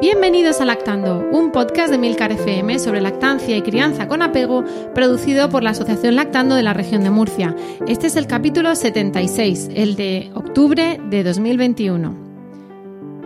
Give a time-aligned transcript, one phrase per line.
[0.00, 5.48] Bienvenidos a Lactando, un podcast de Milcar FM sobre lactancia y crianza con apego, producido
[5.50, 7.54] por la Asociación Lactando de la región de Murcia.
[7.88, 12.28] Este es el capítulo 76, el de octubre de 2021.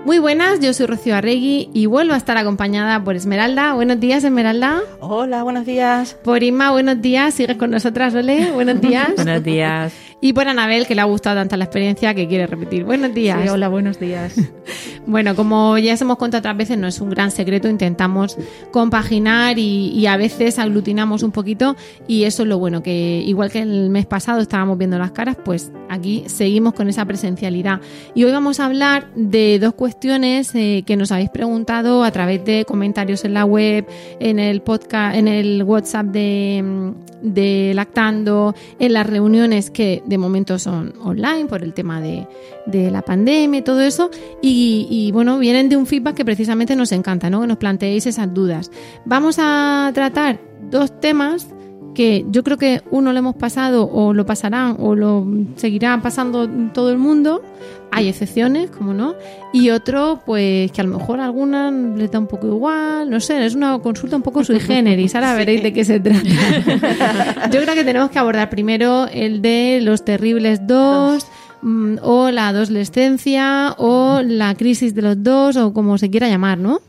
[0.05, 3.75] Muy buenas, yo soy Rocío Arregui y vuelvo a estar acompañada por Esmeralda.
[3.75, 4.81] Buenos días, Esmeralda.
[5.01, 6.15] Hola, buenos días.
[6.25, 7.34] Por Inma, buenos días.
[7.34, 8.51] Sigues con nosotras, Ole.
[8.53, 9.12] Buenos días.
[9.14, 9.92] buenos días.
[10.25, 12.84] Y por Anabel, que le ha gustado tanto la experiencia que quiere repetir.
[12.84, 13.41] Buenos días.
[13.42, 14.37] Sí, hola, buenos días.
[15.06, 18.39] bueno, como ya hemos contado otras veces, no es un gran secreto, intentamos
[18.70, 21.75] compaginar y, a veces aglutinamos un poquito
[22.06, 25.37] y eso es lo bueno, que igual que el mes pasado estábamos viendo las caras,
[25.45, 27.81] pues aquí seguimos con esa presencialidad.
[28.14, 32.45] Y hoy vamos a hablar de dos cuestiones eh, que nos habéis preguntado a través
[32.45, 33.86] de comentarios en la web,
[34.20, 36.92] en el podcast, en el WhatsApp de,
[37.23, 42.27] de Lactando, en las reuniones que de momento son online por el tema de,
[42.66, 44.10] la pandemia y todo eso.
[44.42, 47.41] Y, bueno, vienen de un feedback que precisamente nos encanta, ¿no?
[47.41, 48.70] Que nos planteéis esas dudas.
[49.06, 50.38] Vamos a tratar
[50.70, 51.46] dos temas
[51.95, 55.27] que yo creo que uno lo hemos pasado o lo pasarán o lo
[55.57, 57.43] seguirá pasando todo el mundo.
[57.91, 59.15] Hay excepciones, como no.
[59.53, 63.11] Y otro, pues que a lo mejor a alguna le da un poco igual.
[63.11, 65.15] No sé, es una consulta un poco sui generis.
[65.15, 66.23] Ahora veréis de qué se trata.
[67.53, 71.27] yo creo que tenemos que abordar primero el de los terribles dos.
[71.63, 76.58] Mm, o la adolescencia o la crisis de los dos o como se quiera llamar,
[76.58, 76.81] ¿no?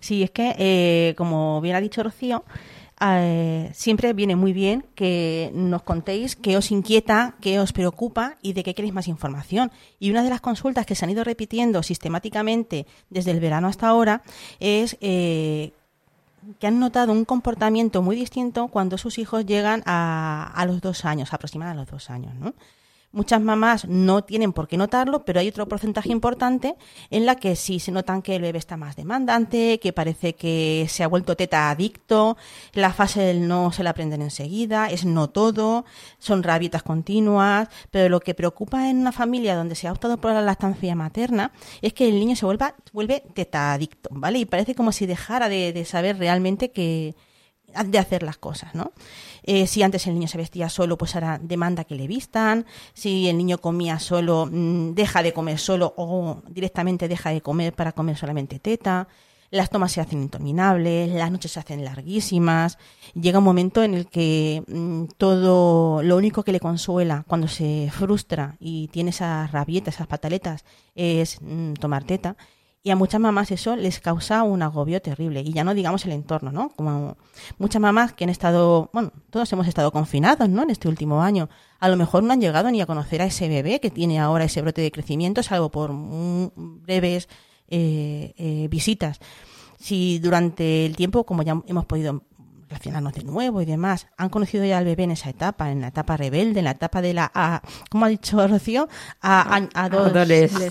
[0.00, 2.44] Sí, es que, eh, como bien ha dicho Rocío,
[3.06, 8.52] eh, siempre viene muy bien que nos contéis qué os inquieta, qué os preocupa y
[8.52, 9.70] de qué queréis más información.
[9.98, 13.88] Y una de las consultas que se han ido repitiendo sistemáticamente desde el verano hasta
[13.88, 14.22] ahora
[14.60, 15.72] es eh,
[16.58, 21.04] que han notado un comportamiento muy distinto cuando sus hijos llegan a, a los dos
[21.04, 22.34] años, aproximadamente a los dos años.
[22.34, 22.54] ¿no?
[23.14, 26.74] Muchas mamás no tienen por qué notarlo, pero hay otro porcentaje importante
[27.10, 30.86] en la que sí se notan que el bebé está más demandante, que parece que
[30.88, 32.36] se ha vuelto teta adicto,
[32.72, 35.84] la fase del no se la aprenden enseguida, es no todo,
[36.18, 40.32] son rabietas continuas, pero lo que preocupa en una familia donde se ha optado por
[40.32, 41.52] la lactancia materna
[41.82, 44.40] es que el niño se vuelva, vuelve teta adicto, ¿vale?
[44.40, 47.14] Y parece como si dejara de, de saber realmente que
[47.82, 48.92] de hacer las cosas, ¿no?
[49.46, 52.66] Eh, si antes el niño se vestía solo, pues ahora demanda que le vistan.
[52.94, 57.74] Si el niño comía solo, mm, deja de comer solo o directamente deja de comer
[57.74, 59.06] para comer solamente teta.
[59.50, 62.78] Las tomas se hacen interminables, las noches se hacen larguísimas.
[63.14, 67.90] Llega un momento en el que mm, todo, lo único que le consuela cuando se
[67.92, 72.36] frustra y tiene esas rabietas, esas pataletas, es mm, tomar teta.
[72.86, 75.40] Y a muchas mamás eso les causa un agobio terrible.
[75.40, 76.68] Y ya no digamos el entorno, ¿no?
[76.76, 77.16] Como
[77.56, 80.64] muchas mamás que han estado, bueno, todos hemos estado confinados, ¿no?
[80.64, 81.48] En este último año.
[81.80, 84.44] A lo mejor no han llegado ni a conocer a ese bebé que tiene ahora
[84.44, 87.26] ese brote de crecimiento, salvo por breves
[87.68, 89.18] eh, eh, visitas.
[89.78, 92.24] Si durante el tiempo, como ya hemos podido
[92.68, 94.06] relacionarnos de nuevo y demás.
[94.16, 97.02] Han conocido ya al bebé en esa etapa, en la etapa rebelde, en la etapa
[97.02, 98.88] de la, a, ¿cómo ha dicho Rocío?
[99.20, 99.84] A, a,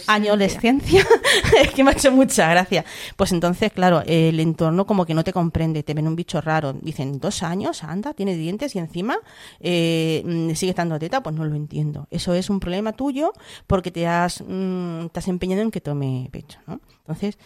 [0.07, 1.05] adolescencia.
[1.61, 2.85] es que me ha hecho mucha gracia.
[3.15, 6.73] Pues entonces, claro, el entorno como que no te comprende, te ven un bicho raro.
[6.73, 9.17] Dicen, dos años, anda, tiene dientes y encima
[9.59, 12.07] eh, mm, sigue estando teta, pues no lo entiendo.
[12.11, 13.33] Eso es un problema tuyo
[13.67, 16.81] porque te has, mm, te has empeñado en que tome pecho, ¿no?
[16.99, 17.37] Entonces,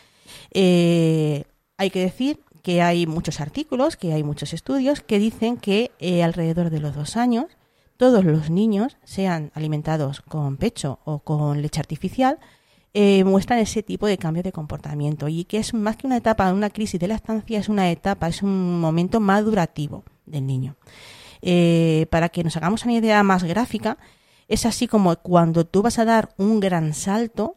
[0.52, 1.44] eh,
[1.78, 6.22] hay que decir que hay muchos artículos, que hay muchos estudios que dicen que eh,
[6.22, 7.46] alrededor de los dos años
[7.96, 12.40] todos los niños, sean alimentados con pecho o con leche artificial,
[12.94, 16.52] eh, muestran ese tipo de cambio de comportamiento y que es más que una etapa,
[16.52, 20.76] una crisis de la estancia, es una etapa, es un momento madurativo del niño.
[21.42, 23.98] Eh, para que nos hagamos una idea más gráfica,
[24.50, 27.56] es así como cuando tú vas a dar un gran salto,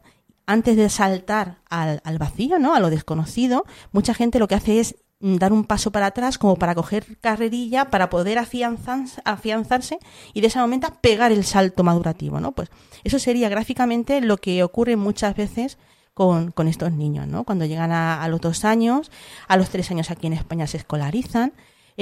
[0.50, 2.74] antes de saltar al, al, vacío, ¿no?
[2.74, 6.38] A lo desconocido, mucha gente lo que hace es mm, dar un paso para atrás
[6.38, 9.98] como para coger carrerilla para poder afianzarse,
[10.34, 12.50] y de ese momento pegar el salto madurativo, ¿no?
[12.50, 12.68] Pues
[13.04, 15.78] eso sería gráficamente lo que ocurre muchas veces
[16.14, 17.44] con, con estos niños, ¿no?
[17.44, 19.12] Cuando llegan a, a, los dos años,
[19.46, 21.52] a los tres años aquí en España se escolarizan,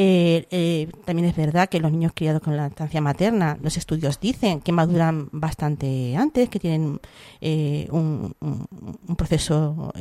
[0.00, 4.20] Eh, eh, también es verdad que los niños criados con la lactancia materna, los estudios
[4.20, 7.00] dicen que maduran bastante antes, que tienen
[7.40, 9.92] eh, un, un, proceso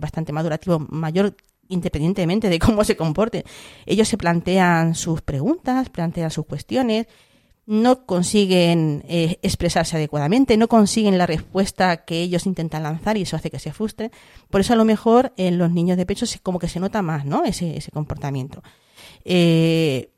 [0.00, 1.36] bastante madurativo mayor
[1.68, 3.44] independientemente de cómo se comporte.
[3.84, 7.06] Ellos se plantean sus preguntas, plantean sus cuestiones,
[7.66, 13.50] no consiguen expresarse adecuadamente, no consiguen la respuesta que ellos intentan lanzar y eso hace
[13.50, 14.12] que se frustren.
[14.48, 17.26] Por eso a lo mejor en los niños de pecho como que se nota más
[17.26, 17.44] ¿no?
[17.44, 18.62] ese, ese comportamiento.
[19.24, 20.10] Eh,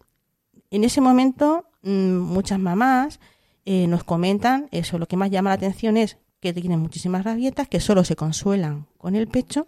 [0.70, 3.20] en ese momento, mm, muchas mamás
[3.64, 7.68] eh, nos comentan, eso lo que más llama la atención es que tienen muchísimas rabietas,
[7.68, 9.66] que solo se consuelan con el pecho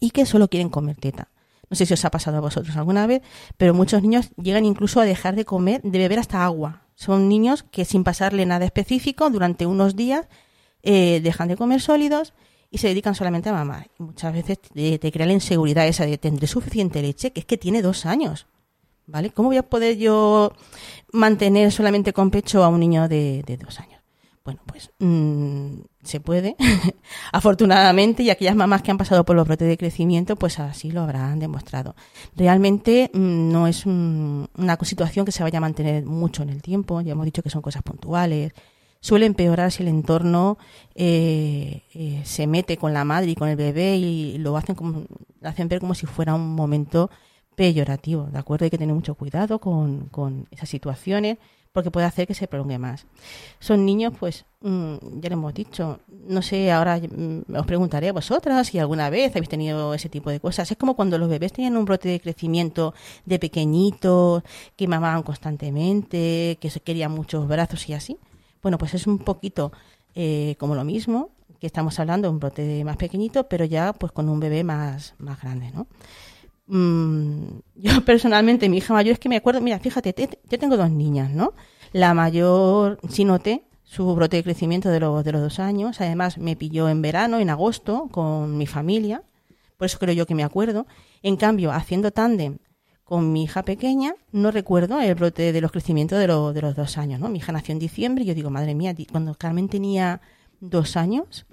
[0.00, 1.28] y que solo quieren comer teta.
[1.70, 3.22] No sé si os ha pasado a vosotros alguna vez,
[3.56, 6.82] pero muchos niños llegan incluso a dejar de comer, de beber hasta agua.
[6.96, 10.26] Son niños que sin pasarle nada específico, durante unos días
[10.82, 12.34] eh, dejan de comer sólidos
[12.72, 13.90] y se dedican solamente a mamar.
[13.98, 17.58] Y muchas veces te, crea la inseguridad esa de tendré suficiente leche, que es que
[17.58, 18.46] tiene dos años.
[19.06, 19.30] ¿vale?
[19.30, 20.52] ¿Cómo voy a poder yo
[21.12, 24.00] mantener solamente con pecho a un niño de, dos años?
[24.42, 26.56] Bueno, pues mm, se puede,
[27.32, 31.02] afortunadamente, y aquellas mamás que han pasado por los brotes de crecimiento, pues así lo
[31.02, 31.94] habrán demostrado.
[32.34, 37.02] Realmente mm, no es una situación que se vaya a mantener mucho en el tiempo,
[37.02, 38.52] ya hemos dicho que son cosas puntuales.
[39.02, 40.58] Suele empeorar si el entorno
[40.94, 45.06] eh, eh, se mete con la madre y con el bebé y lo hacen, como,
[45.40, 47.10] lo hacen ver como si fuera un momento
[47.56, 48.64] peyorativo, ¿de acuerdo?
[48.64, 51.38] Hay que tener mucho cuidado con, con esas situaciones
[51.72, 53.06] porque puede hacer que se prolongue más.
[53.58, 58.12] Son niños, pues, mm, ya lo hemos dicho, no sé, ahora mm, os preguntaré a
[58.12, 60.70] vosotras si alguna vez habéis tenido ese tipo de cosas.
[60.70, 62.94] Es como cuando los bebés tenían un brote de crecimiento
[63.24, 64.44] de pequeñitos,
[64.76, 68.16] que mamaban constantemente, que se querían muchos brazos y así.
[68.62, 69.72] Bueno, pues es un poquito
[70.14, 74.12] eh, como lo mismo, que estamos hablando de un brote más pequeñito, pero ya pues
[74.12, 75.86] con un bebé más, más grande, ¿no?
[76.66, 80.14] Mm, yo personalmente, mi hija mayor es que me acuerdo, mira, fíjate,
[80.48, 81.54] yo tengo dos niñas, ¿no?
[81.92, 86.38] La mayor sí noté su brote de crecimiento de los, de los dos años, además
[86.38, 89.22] me pilló en verano, en agosto, con mi familia,
[89.76, 90.86] por eso creo yo que me acuerdo.
[91.22, 92.58] En cambio, haciendo tándem
[93.12, 96.74] con mi hija pequeña, no recuerdo el brote de los crecimientos de, los, de los
[96.74, 97.28] dos años, ¿no?
[97.28, 100.22] Mi hija nació en diciembre y yo digo, madre mía, cuando Carmen tenía
[100.60, 101.44] dos años,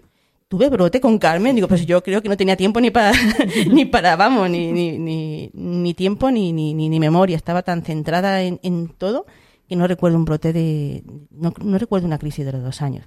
[0.48, 1.58] tuve brote con Carmen.
[1.58, 3.12] Digo, pues yo creo que no tenía tiempo ni para,
[3.74, 7.36] ni para, vamos, ni, ni, ni, ni tiempo ni, ni, ni, memoria.
[7.36, 9.26] Estaba tan centrada en, en, todo
[9.68, 13.06] que no recuerdo un brote de, no, no recuerdo una crisis de los dos años.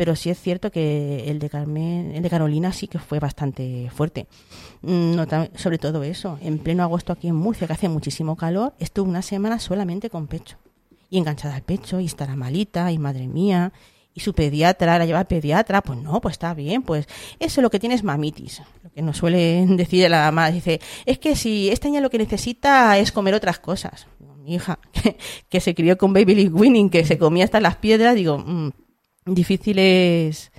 [0.00, 3.90] Pero sí es cierto que el de Carmen, el de Carolina sí que fue bastante
[3.94, 4.28] fuerte.
[4.80, 5.16] Mm,
[5.56, 9.20] sobre todo eso, en pleno agosto aquí en Murcia, que hace muchísimo calor, estuve una
[9.20, 10.56] semana solamente con pecho.
[11.10, 13.74] Y enganchada al pecho, y estará malita, y madre mía,
[14.14, 17.06] y su pediatra la lleva al pediatra, pues no, pues está bien, pues
[17.38, 21.18] eso lo que tiene es mamitis, lo que nos suele decir la mamá, dice, es
[21.18, 24.06] que si esta niña lo que necesita es comer otras cosas.
[24.18, 24.78] Mi hija,
[25.50, 28.70] que, se crió con Baby Winning, que se comía hasta las piedras, digo, mmm,
[29.34, 30.52] difícil es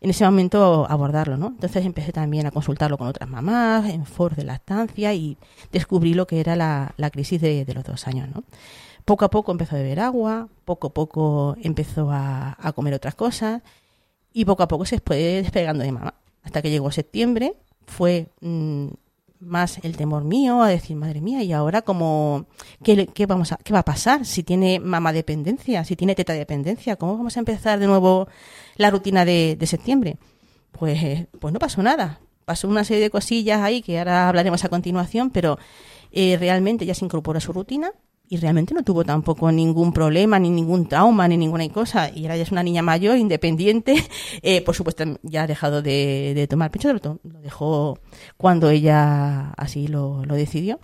[0.00, 1.48] en ese momento abordarlo, ¿no?
[1.48, 5.36] Entonces empecé también a consultarlo con otras mamás, en foros de lactancia y
[5.72, 8.44] descubrí lo que era la, la crisis de, los dos años, ¿no?
[9.06, 13.62] poco a poco empezó a beber agua, poco a poco empezó a, comer otras cosas
[14.32, 16.14] y poco a poco se fue despegando de mamá.
[16.42, 17.54] Hasta que llegó septiembre,
[17.86, 18.88] fue mm,
[19.40, 22.46] más el temor mío a decir, madre mía, y ahora como,
[22.82, 24.24] ¿qué, qué, vamos a, ¿qué va a pasar?
[24.24, 28.28] Si tiene mamá dependencia, si tiene teta dependencia, ¿cómo vamos a empezar de nuevo
[28.76, 30.16] la rutina de, septiembre?
[30.72, 32.20] Pues, pues no pasó nada.
[32.44, 35.58] Pasó una serie de cosillas ahí que ahora hablaremos a continuación, pero
[36.12, 37.92] eh, realmente ya se incorporó a su rutina,
[38.28, 42.10] y realmente no tuvo tampoco ningún problema, ni ningún trauma, ni ninguna cosa.
[42.14, 43.96] Y ahora ya es una niña mayor, independiente.
[44.42, 47.98] Eh, por supuesto, ya ha dejado de, tomar pecho, lo, lo dejó
[48.36, 50.80] cuando ella así lo, decidió.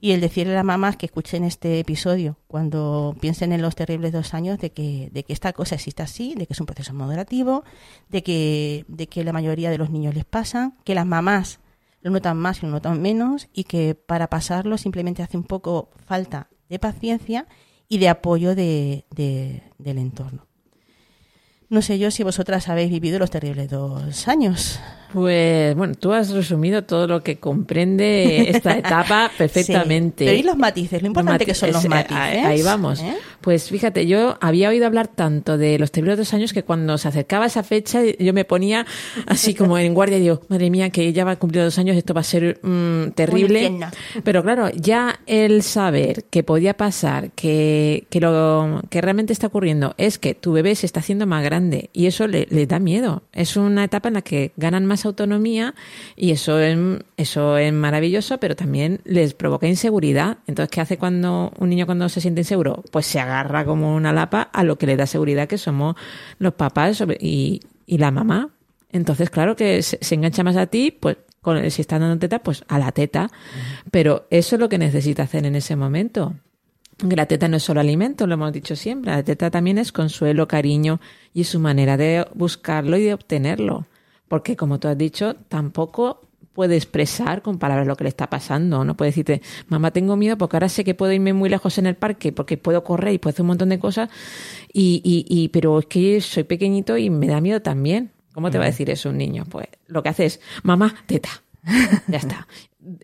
[0.00, 4.12] Y el decirle a las mamás que escuchen este episodio cuando piensen en los terribles
[4.12, 6.92] dos años de que, de que esta cosa existe así, de que es un proceso
[6.94, 7.64] moderativo,
[8.08, 11.60] de que, de que la mayoría de los niños les pasan, que las mamás
[12.02, 15.90] lo notan más y lo notan menos y que para pasarlo simplemente hace un poco
[16.04, 17.46] falta de paciencia
[17.88, 19.04] y de apoyo de,
[19.78, 20.46] del entorno.
[21.68, 24.78] No sé yo si vosotras habéis vivido los terribles dos años.
[25.12, 30.24] Pues bueno, tú has resumido todo lo que comprende esta etapa perfectamente.
[30.24, 32.44] pero y los matices, lo importante que son los matices.
[32.44, 33.00] Ahí vamos.
[33.00, 33.16] ¿Eh?
[33.40, 37.08] Pues fíjate, yo había oído hablar tanto de los terribles dos años que cuando se
[37.08, 38.86] acercaba esa fecha yo me ponía
[39.26, 41.96] así como en guardia y digo, madre mía, que ya va a cumplir dos años,
[41.96, 43.78] esto va a ser mm, terrible.
[44.24, 49.94] Pero claro, ya el saber que podía pasar, que, que lo que realmente está ocurriendo
[49.98, 53.22] es que tu bebé se está haciendo más grande y eso le, le da miedo.
[53.32, 55.74] Es una etapa en la que ganan más más autonomía
[56.16, 56.78] y eso es,
[57.18, 60.38] eso es maravilloso, pero también les provoca inseguridad.
[60.46, 62.82] Entonces, ¿qué hace cuando un niño cuando se siente inseguro?
[62.90, 65.96] Pues se agarra como una lapa a lo que le da seguridad, que somos
[66.38, 68.48] los papás y, y la mamá.
[68.90, 72.64] Entonces, claro que se, engancha más a ti, pues con, si está dando teta, pues
[72.68, 73.30] a la teta.
[73.90, 76.34] Pero eso es lo que necesita hacer en ese momento.
[77.02, 79.12] La teta no es solo alimento, lo hemos dicho siempre.
[79.12, 80.98] La teta también es consuelo, cariño
[81.34, 83.86] y su manera de buscarlo y de obtenerlo.
[84.28, 86.20] Porque, como tú has dicho, tampoco
[86.52, 88.84] puede expresar con palabras lo que le está pasando.
[88.84, 91.86] No puede decirte, mamá, tengo miedo porque ahora sé que puedo irme muy lejos en
[91.86, 94.08] el parque porque puedo correr y puedo hacer un montón de cosas.
[94.72, 98.10] Y, y, y pero es que soy pequeñito y me da miedo también.
[98.32, 99.44] ¿Cómo te va a decir eso un niño?
[99.48, 101.42] Pues lo que hace es, mamá, teta.
[102.08, 102.46] ya está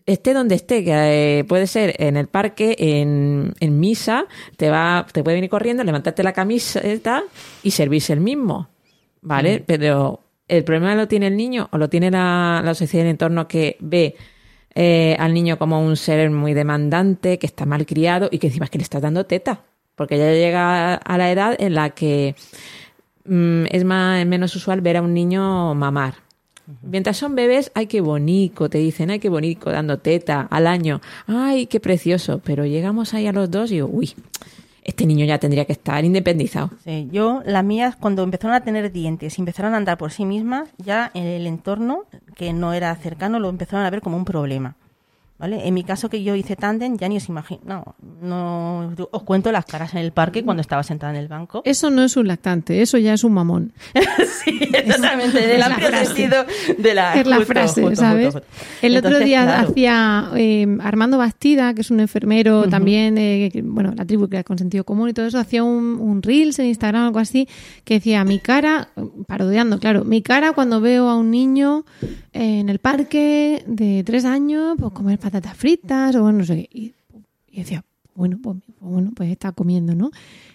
[0.05, 4.25] esté donde esté, que eh, puede ser en el parque, en, en, misa,
[4.57, 7.23] te va, te puede venir corriendo, levantarte la camiseta
[7.61, 8.69] y servirse el mismo.
[9.21, 9.59] ¿Vale?
[9.59, 9.63] Mm.
[9.65, 13.47] Pero el problema lo tiene el niño o lo tiene la, la sociedad en entorno
[13.47, 14.15] que ve
[14.75, 18.65] eh, al niño como un ser muy demandante, que está mal criado y que encima
[18.65, 19.61] es que le está dando teta.
[19.95, 22.35] Porque ya llega a la edad en la que
[23.25, 26.15] mm, es más, menos usual ver a un niño mamar.
[26.81, 31.01] Mientras son bebés, ay, qué bonito, te dicen, ay, qué bonito, dando teta al año,
[31.27, 32.41] ay, qué precioso.
[32.43, 34.13] Pero llegamos ahí a los dos y digo, uy,
[34.83, 36.71] este niño ya tendría que estar independizado.
[36.83, 40.25] Sí, yo, las mías, cuando empezaron a tener dientes y empezaron a andar por sí
[40.25, 44.75] mismas, ya el entorno, que no era cercano, lo empezaron a ver como un problema.
[45.51, 49.51] En mi caso que yo hice tándem, ya ni os imagino, no, no, os cuento
[49.51, 51.61] las caras en el parque cuando estaba sentada en el banco.
[51.65, 53.73] Eso no es un lactante, eso ya es un mamón.
[54.43, 56.45] sí, exactamente, del amplio sentido
[56.77, 57.15] de la...
[57.15, 58.35] Es la frase, ¿sabes?
[58.81, 64.05] El otro día hacía eh, Armando Bastida, que es un enfermero también, eh, bueno, la
[64.05, 67.07] tribu que con sentido común y todo eso, hacía un, un reels en Instagram o
[67.07, 67.49] algo así,
[67.83, 68.89] que decía, mi cara,
[69.27, 71.83] parodiando, claro, mi cara cuando veo a un niño
[72.31, 76.69] en el parque de tres años, pues comer patatas fritas o no sé qué.
[76.71, 76.93] Y,
[77.59, 77.83] decía,
[78.15, 80.11] bueno, pues, bueno, pues está comiendo, ¿no?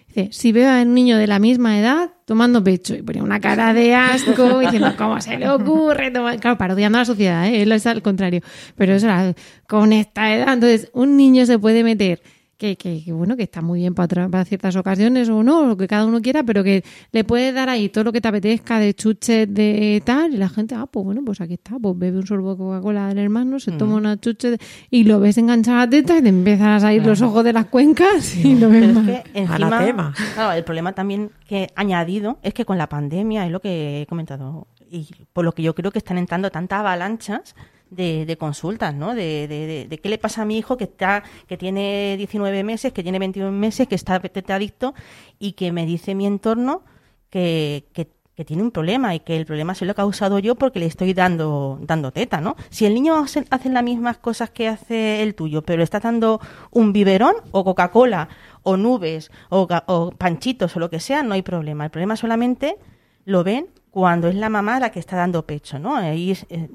[0.08, 3.40] Dice, si veo a un niño de la misma edad tomando pecho y ponía una
[3.40, 6.40] cara de asco diciendo, ¿cómo se le ocurre tomar?
[6.40, 7.62] Claro, parodiando a la sociedad, ¿eh?
[7.62, 8.40] Él es al contrario.
[8.76, 9.35] Pero eso era
[9.66, 10.54] con esta edad.
[10.54, 12.23] Entonces, un niño se puede meter
[12.59, 15.87] que, que, bueno, que está muy bien para, para, ciertas ocasiones o no, lo que
[15.87, 18.95] cada uno quiera, pero que le puedes dar ahí todo lo que te apetezca de
[18.95, 22.27] chuches de tal, y la gente, ah, pues bueno, pues aquí está, pues bebe un
[22.27, 24.59] sorbo de Coca-Cola del hermano, se toma una chuche
[24.91, 27.53] y lo ves enganchado a la teta y te empiezan a salir los ojos de
[27.53, 29.09] las cuencas y lo ves más.
[29.09, 33.53] Es que encima, claro, el problema también que añadido es que con la pandemia, es
[33.53, 37.55] lo que he comentado, y por lo que yo creo que están entrando tantas avalanchas,
[37.90, 39.14] de, de consultas, ¿no?
[39.14, 42.92] De, de, de, qué le pasa a mi hijo que está que tiene 19 meses,
[42.92, 44.95] que tiene 21 meses, que está adicto
[45.38, 46.83] y que me dice mi entorno
[47.30, 48.09] que, que,
[48.45, 51.12] tiene un problema y que el problema se lo he causado yo porque le estoy
[51.12, 52.54] dando dando teta, ¿no?
[52.71, 56.40] Si el niño hace, las mismas cosas que hace el tuyo, pero está dando
[56.71, 58.28] un biberón o Coca-Cola
[58.62, 61.87] o nubes o, o panchitos o lo que sea, no hay problema.
[61.87, 62.76] El problema solamente
[63.25, 65.97] lo ven cuando es la mamá la que está dando pecho, ¿no?
[65.97, 66.68] Ahí es, eh,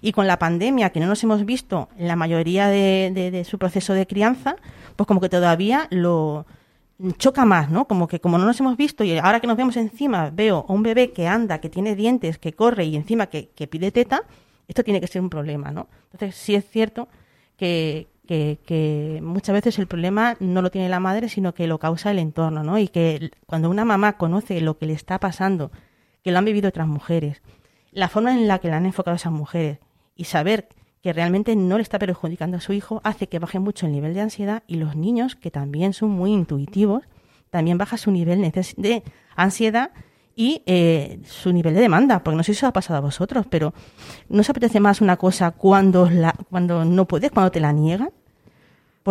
[0.00, 3.94] y con la pandemia, que no nos hemos visto en la mayoría de, su proceso
[3.94, 4.56] de crianza,
[4.96, 6.46] pues como que todavía lo
[7.16, 7.86] choca más, ¿no?
[7.86, 10.72] Como que como no nos hemos visto y ahora que nos vemos encima veo a
[10.72, 14.22] un bebé que anda, que tiene dientes, que corre y encima que, pide teta,
[14.66, 15.88] esto tiene que ser un problema, ¿no?
[16.12, 17.08] Entonces sí es cierto
[17.56, 21.78] que, que, que, muchas veces el problema no lo tiene la madre, sino que lo
[21.78, 22.78] causa el entorno, ¿no?
[22.78, 25.70] Y que cuando una mamá conoce lo que le está pasando,
[26.22, 27.40] que lo han vivido otras mujeres,
[27.98, 29.78] la forma en la que le han enfocado esas mujeres
[30.14, 30.68] y saber
[31.02, 34.14] que realmente no le está perjudicando a su hijo hace que baje mucho el nivel
[34.14, 37.02] de ansiedad y los niños, que también son muy intuitivos,
[37.50, 38.40] también baja su nivel
[38.76, 39.02] de
[39.34, 39.90] ansiedad
[40.36, 43.46] y eh, su nivel de demanda, porque no sé si os ha pasado a vosotros,
[43.50, 43.74] pero
[44.28, 48.10] ¿no os apetece más una cosa cuando, la, cuando no puedes, cuando te la niegan?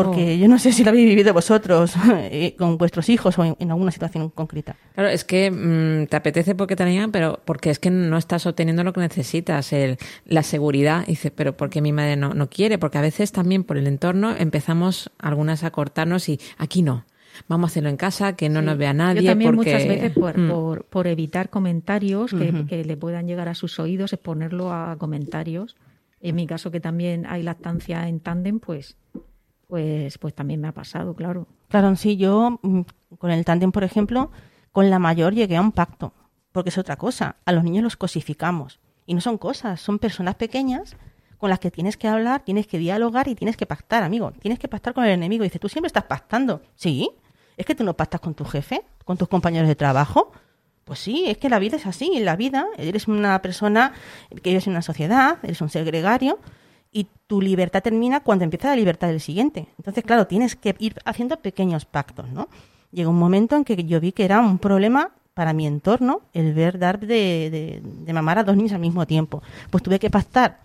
[0.03, 0.37] Porque oh.
[0.37, 1.93] yo no sé si lo habéis vivido vosotros
[2.31, 4.75] eh, con vuestros hijos o en, alguna situación concreta.
[4.93, 8.45] Claro, es que mm, te apetece porque te la pero porque es que no estás
[8.45, 11.03] obteniendo lo que necesitas, el, la seguridad.
[11.07, 12.77] Y dices, pero porque mi madre no, no quiere?
[12.77, 17.05] Porque a veces también por el entorno empezamos algunas a cortarnos y aquí no
[17.47, 19.21] vamos a hacerlo en casa, que no nos vea nadie.
[19.21, 20.49] Yo también muchas veces por, mm.
[20.49, 25.75] por, por, evitar comentarios que, que, le puedan llegar a sus oídos, exponerlo a comentarios.
[26.19, 28.95] En mi caso, que también hay lactancia en tándem, pues
[29.67, 31.47] pues, pues también me ha pasado, claro.
[31.67, 32.81] Claro, sí, yo mm,
[33.17, 34.31] con el tándem, por ejemplo,
[34.71, 36.13] con la mayor llegué a un pacto,
[36.51, 37.35] porque es otra cosa.
[37.45, 38.79] A los niños los cosificamos.
[39.05, 40.95] Y no son cosas, son personas pequeñas
[41.37, 44.31] con las que tienes que hablar, tienes que dialogar y tienes que pactar, amigo.
[44.39, 45.43] Tienes que pactar con el enemigo.
[45.43, 46.61] Dice, tú siempre estás pactando.
[46.75, 47.11] Sí,
[47.57, 50.31] es que tú no pactas con tu jefe, con tus compañeros de trabajo.
[50.83, 52.11] Pues sí, es que la vida es así.
[52.15, 53.93] En la vida eres una persona
[54.29, 56.39] que vives en una sociedad, eres un ser gregario
[56.91, 59.67] y tu libertad termina cuando empieza la libertad del siguiente.
[59.77, 62.47] Entonces, claro, tienes que ir haciendo pequeños pactos, ¿no?
[62.91, 66.53] Llegó un momento en que yo vi que era un problema para mi entorno el
[66.53, 69.43] ver dar de, de mamar a dos niños al mismo tiempo.
[69.69, 70.61] Pues tuve que pactar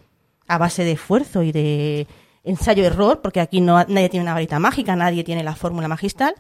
[0.47, 2.07] a base de esfuerzo y de
[2.45, 6.35] ensayo-error, porque aquí no, nadie tiene una varita mágica, nadie tiene la fórmula magistral,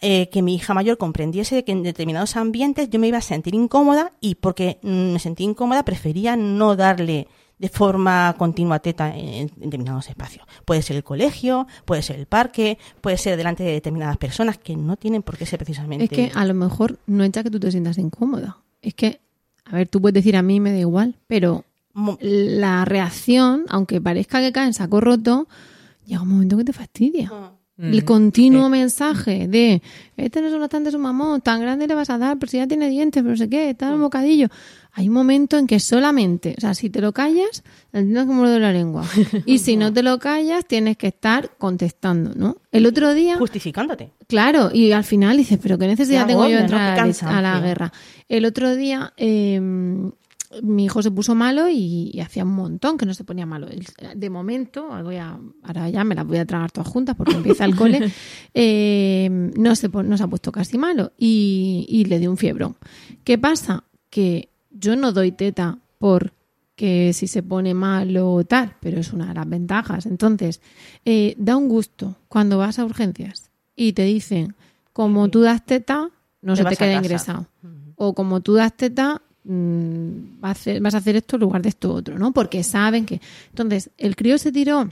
[0.00, 3.54] eh, que mi hija mayor comprendiese que en determinados ambientes yo me iba a sentir
[3.54, 7.26] incómoda y porque mm, me sentí incómoda prefería no darle
[7.58, 10.46] de forma continua teta en, determinados espacios.
[10.64, 14.76] Puede ser el colegio, puede ser el parque, puede ser delante de determinadas personas que
[14.76, 16.04] no tienen por qué ser precisamente.
[16.04, 18.58] Es que a lo mejor no es ya que tú te sientas incómoda.
[18.80, 19.20] Es que,
[19.64, 21.64] a ver, tú puedes decir a mí me da igual, pero
[22.20, 25.48] la reacción, aunque parezca que cae en saco roto,
[26.06, 27.30] llega un momento que te fastidia.
[27.32, 27.57] Ah.
[27.80, 29.82] El continuo mensaje de
[30.16, 32.66] este no es bastante su mamón, tan grande le vas a dar, pero si ya
[32.66, 34.48] tiene dientes, pero no sé qué, está un bocadillo.
[34.92, 38.60] Hay un momento en que solamente, o sea, si te lo callas, tienes que morder
[38.60, 39.04] la lengua.
[39.46, 42.56] Y si no te lo callas, tienes que estar contestando, ¿no?
[42.72, 43.36] El otro día.
[43.36, 44.10] Justificándote.
[44.26, 47.92] Claro, y al final dices, pero qué necesidad tengo yo de entrar a la guerra.
[48.28, 49.60] El otro día, eh,
[50.62, 53.68] mi hijo se puso malo y, hacía un montón que no se ponía malo.
[54.14, 57.64] De momento, voy a, ahora ya me las voy a tragar todas juntas porque empieza
[57.64, 58.10] el cole,
[58.54, 62.76] eh, no, se, no se ha puesto casi malo y, le dio un fiebrón.
[63.24, 63.84] ¿Qué pasa?
[64.10, 66.32] Que yo no doy teta por
[66.74, 70.06] que si se pone malo o tal, pero es una de las ventajas.
[70.06, 70.60] Entonces,
[71.04, 74.54] eh, da un gusto cuando vas a urgencias y te dicen,
[74.92, 77.46] como tú das teta, no se te queda ingresado.
[77.96, 82.18] O como tú das teta, Mm, vas a, hacer, esto en lugar de esto otro,
[82.18, 82.32] ¿no?
[82.32, 83.20] Porque saben que...
[83.48, 84.88] Entonces, el crío se tiró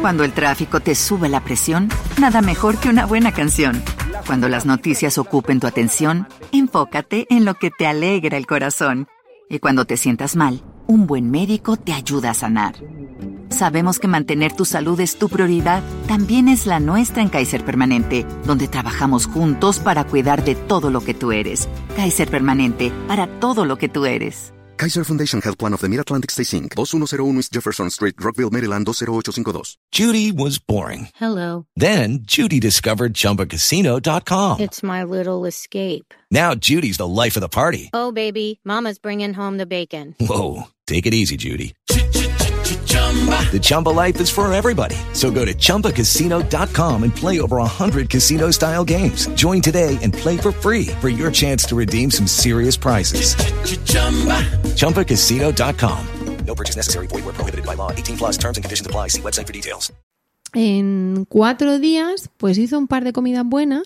[0.00, 1.88] cuando el tráfico te sube la presión,
[2.20, 3.82] nada mejor que una buena canción.
[4.26, 9.06] Cuando las noticias ocupen tu atención, enfócate en lo que te alegra el corazón.
[9.48, 12.74] Y cuando te sientas mal, un buen médico te ayuda a sanar.
[13.52, 18.26] Sabemos que mantener tu salud es tu prioridad, también es la nuestra en Kaiser Permanente,
[18.44, 21.68] donde trabajamos juntos para cuidar de todo lo que tú eres.
[21.94, 24.52] Kaiser Permanente, para todo lo que tú eres.
[24.78, 28.84] Kaiser Foundation Health Plan of the Mid-Atlantic Stay Inc., 2101 East Jefferson Street, Rockville, Maryland,
[28.86, 29.76] 20852.
[29.92, 31.08] Judy was boring.
[31.14, 31.66] Hello.
[31.76, 34.60] Then, Judy discovered ChumbaCasino.com.
[34.60, 36.14] It's my little escape.
[36.32, 37.90] Now, Judy's the life of the party.
[37.92, 40.16] Oh, baby, mama's bringing home the bacon.
[40.18, 41.74] Whoa, take it easy, Judy.
[42.92, 44.96] The Chumba life is for everybody.
[45.12, 49.26] So go to ChumbaCasino.com and play over 100 casino style games.
[49.34, 53.34] Join today and play for free for your chance to redeem some serious prizes.
[53.36, 54.40] Ch-ch-chumba.
[54.76, 56.06] ChumbaCasino.com.
[56.46, 57.06] No purchase necessary.
[57.06, 57.92] Void where prohibited by law.
[57.92, 59.08] 18 plus terms and conditions apply.
[59.08, 59.92] See website for details.
[60.54, 63.84] En cuatro días, pues hizo un par de comidas buenas.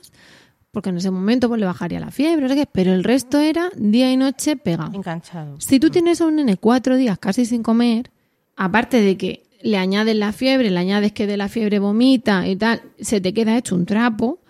[0.72, 4.16] Porque en ese momento pues, le bajaría la fiebre, pero el resto era día y
[4.16, 4.94] noche pegado.
[4.94, 5.60] Enganchado.
[5.60, 8.10] Si tú tienes a un nene cuatro días casi sin comer,
[8.56, 12.56] aparte de que le añades la fiebre, le añades que de la fiebre vomita y
[12.56, 14.40] tal, se te queda hecho un trapo,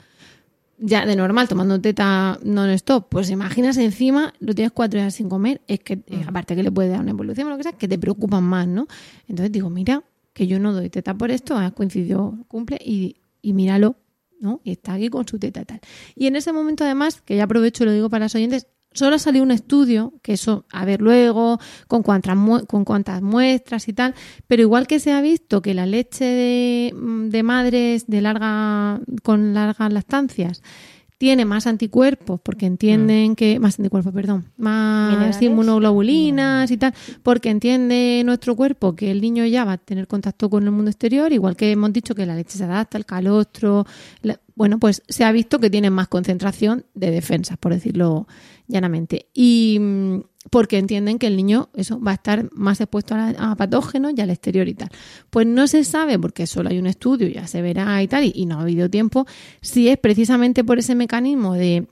[0.78, 5.62] ya de normal tomando teta non-stop, pues imaginas encima, lo tienes cuatro días sin comer,
[5.66, 7.88] es que eh, aparte que le puede dar una evolución o lo que sea, que
[7.88, 8.86] te preocupan más, ¿no?
[9.28, 13.54] Entonces digo, mira, que yo no doy teta por esto, ha coincidido, cumple y, y
[13.54, 13.96] míralo,
[14.38, 14.60] ¿no?
[14.64, 15.80] Y está aquí con su teta y tal.
[16.14, 18.66] Y en ese momento además, que ya aprovecho y lo digo para los oyentes,
[18.96, 23.88] solo ha salido un estudio, que eso, a ver luego, con cuántas, con cuántas muestras
[23.88, 24.14] y tal,
[24.46, 26.94] pero igual que se ha visto que la leche de,
[27.28, 30.62] de madres de larga, con largas lactancias
[31.18, 33.34] tiene más anticuerpos porque entienden mm.
[33.36, 39.46] que más anticuerpos, perdón, más inmunoglobulinas y tal, porque entiende nuestro cuerpo que el niño
[39.46, 42.36] ya va a tener contacto con el mundo exterior, igual que hemos dicho que la
[42.36, 43.86] leche se adapta, el calostro,
[44.54, 48.26] bueno, pues se ha visto que tienen más concentración de defensas, por decirlo
[48.68, 49.26] llanamente.
[49.32, 54.12] Y mm, porque entienden que el niño eso va a estar más expuesto a, patógenos
[54.16, 54.90] y al exterior y tal.
[55.30, 58.46] Pues no se sabe, porque solo hay un estudio, ya se verá y tal, y,
[58.46, 59.26] no ha habido tiempo,
[59.60, 61.86] si es precisamente por ese mecanismo de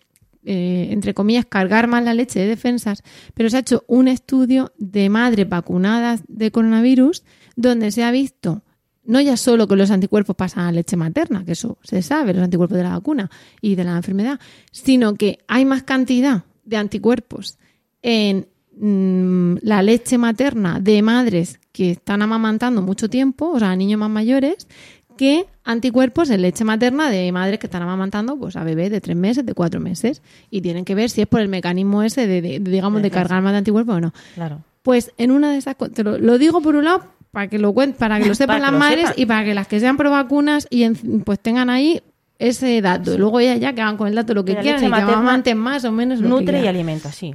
[0.47, 4.73] eh, entre comillas, cargar más la leche de defensas, pero se ha hecho un estudio
[4.77, 7.25] de madres vacunadas de coronavirus
[7.57, 8.62] donde se ha visto
[9.07, 12.43] no ya solo que los anticuerpos pasan a leche materna, que eso se sabe, los
[12.43, 14.40] anticuerpos de la vacuna y de la enfermedad,
[14.73, 17.59] sino que hay más cantidad de anticuerpos
[18.05, 18.47] en
[18.79, 24.11] mm, la leche materna de madres que están amamantando mucho tiempo, o sea, niños más
[24.11, 24.69] mayores,
[25.17, 29.17] que anticuerpos en leche materna de madres que están amamantando pues a bebés de tres
[29.17, 30.23] meses, de cuatro meses.
[30.51, 33.53] Y tienen que ver si es por el mecanismo ese de, digamos, de cargar más
[33.53, 34.12] de anticuerpos o no.
[34.35, 34.61] Claro.
[34.83, 38.21] Pues en una de esas, te lo, digo por un lado para que lo para
[38.21, 40.87] que lo sepan las madres y para que las que sean pro vacunas y
[41.25, 42.03] pues tengan ahí
[42.38, 43.17] ese dato.
[43.17, 45.87] Luego ya, ya que hagan con el dato lo que quieran y que amamanten más
[45.87, 47.35] o menos lo que Nutre y alimenta, sí.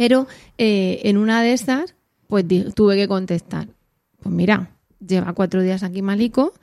[0.00, 1.94] Pero eh, en una de esas,
[2.26, 3.68] pues tuve que contestar.
[4.22, 6.54] Pues mira, lleva cuatro días aquí malico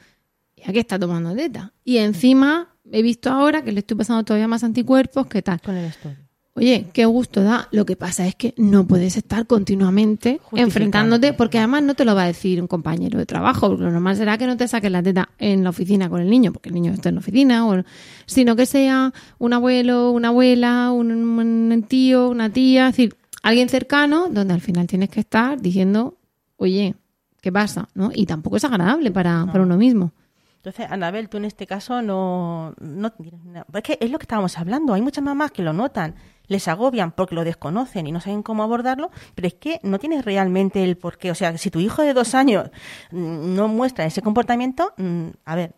[0.56, 1.72] y aquí está tomando teta.
[1.84, 5.62] Y encima he visto ahora que le estoy pasando todavía más anticuerpos, ¿qué tal?
[5.62, 6.18] Con el estudio.
[6.56, 7.68] Oye, qué gusto da.
[7.72, 12.16] Lo que pasa es que no puedes estar continuamente enfrentándote, porque además no te lo
[12.16, 13.70] va a decir un compañero de trabajo.
[13.70, 16.30] porque Lo normal será que no te saques la teta en la oficina con el
[16.32, 17.84] niño, porque el niño está en la oficina, o,
[18.26, 23.16] sino que sea un abuelo, una abuela, un, un tío, una tía, es decir,
[23.48, 26.18] alguien cercano, donde al final tienes que estar diciendo,
[26.58, 26.96] oye,
[27.42, 27.88] ¿qué pasa?
[27.94, 28.12] ¿no?
[28.14, 30.12] Y tampoco es agradable para, para uno mismo.
[30.58, 33.14] Entonces, Anabel, tú en este caso no, no
[33.46, 34.94] nada- Es que es lo que estábamos hablando.
[34.94, 36.16] Hay muchas mamás que lo notan,
[36.48, 40.26] les agobian porque lo desconocen y no saben cómo abordarlo, pero es que no tienes
[40.26, 41.32] realmente el porqué.
[41.32, 42.70] O sea, si tu hijo de dos años
[43.12, 45.74] mm, no muestra ese comportamiento, mm, a ver,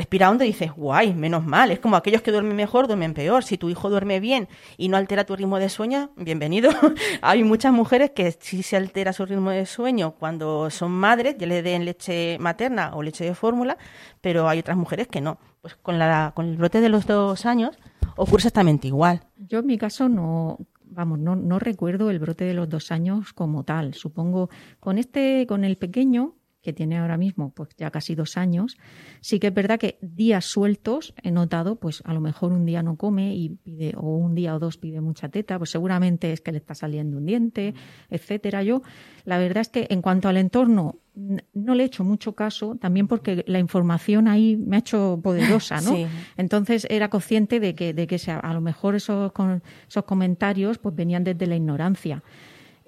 [0.00, 1.70] respira hondo y dices, guay, menos mal.
[1.70, 3.44] Es como aquellos que duermen mejor, duermen peor.
[3.44, 6.70] Si tu hijo duerme bien y no altera tu ritmo de sueño, bienvenido.
[7.20, 11.46] Hay muchas mujeres que sí se altera su ritmo de sueño cuando son madres, ya
[11.46, 13.76] le den leche materna o leche de fórmula,
[14.22, 15.38] pero hay otras mujeres que no.
[15.60, 17.78] Pues con, la, con el brote de los dos años
[18.16, 19.20] ocurre exactamente igual.
[19.36, 23.34] Yo en mi caso no, vamos, no, no recuerdo el brote de los dos años
[23.34, 23.92] como tal.
[23.92, 28.76] Supongo con este, con el pequeño que tiene ahora mismo, pues ya casi dos años,
[29.20, 32.82] sí que es verdad que días sueltos he notado, pues a lo mejor un día
[32.82, 36.40] no come y pide, o un día o dos pide mucha teta, pues seguramente es
[36.40, 37.74] que le está saliendo un diente,
[38.10, 38.62] etcétera.
[38.62, 38.82] Yo,
[39.24, 43.08] la verdad es que en cuanto al entorno, no le he hecho mucho caso, también
[43.08, 45.90] porque la información ahí me ha hecho poderosa, ¿no?
[45.96, 46.06] Sí.
[46.36, 50.94] Entonces era consciente de que, de que a lo mejor esos, con- esos comentarios pues
[50.94, 52.22] venían desde la ignorancia.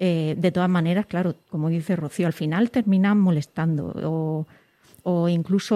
[0.05, 4.45] Eh, de todas maneras, claro, como dice Rocío, al final terminan molestando o,
[5.03, 5.75] o incluso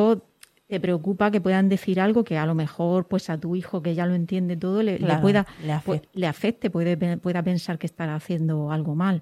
[0.67, 3.95] te preocupa que puedan decir algo que a lo mejor pues a tu hijo que
[3.95, 6.07] ya lo entiende todo le, pueda le afecte.
[6.07, 9.21] pu- le afecte, puede, pueda pensar que estará haciendo algo mal.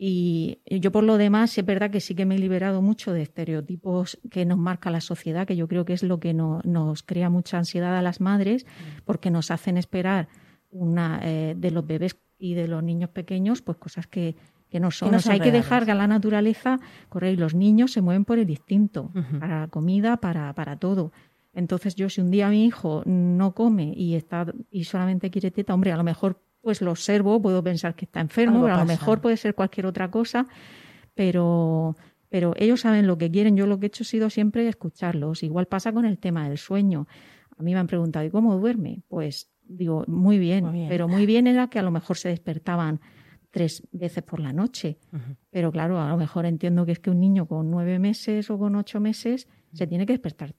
[0.00, 3.22] Y yo por lo demás es verdad que sí que me he liberado mucho de
[3.22, 7.02] estereotipos que nos marca la sociedad, que yo creo que es lo que no- nos
[7.02, 8.64] crea mucha ansiedad a las madres,
[9.04, 10.28] porque nos hacen esperar
[10.70, 14.36] una eh, de los bebés y de los niños pequeños, pues cosas que,
[14.70, 15.10] que no son.
[15.10, 17.34] no O sea, hay que dejar que a la naturaleza correr.
[17.34, 21.12] Y los niños se mueven por el instinto, para la comida, para, para todo.
[21.52, 25.74] Entonces yo si un día mi hijo no come y está y solamente quiere teta,
[25.74, 28.84] hombre, a lo mejor pues lo observo, puedo pensar que está enfermo, pero a lo
[28.84, 30.46] mejor puede ser cualquier otra cosa,
[31.14, 31.96] pero
[32.28, 33.56] pero ellos saben lo que quieren.
[33.56, 35.42] Yo lo que he hecho ha sido siempre escucharlos.
[35.42, 37.06] Igual pasa con el tema del sueño.
[37.56, 39.02] A mí me han preguntado, ¿y cómo duerme?
[39.08, 40.88] Pues digo, muy bien, Muy bien.
[40.88, 43.00] pero muy bien era que a lo mejor se despertaban
[43.50, 44.98] tres veces por la noche.
[45.50, 48.58] Pero claro, a lo mejor entiendo que es que un niño con nueve meses o
[48.58, 50.54] con ocho meses se tiene que despertar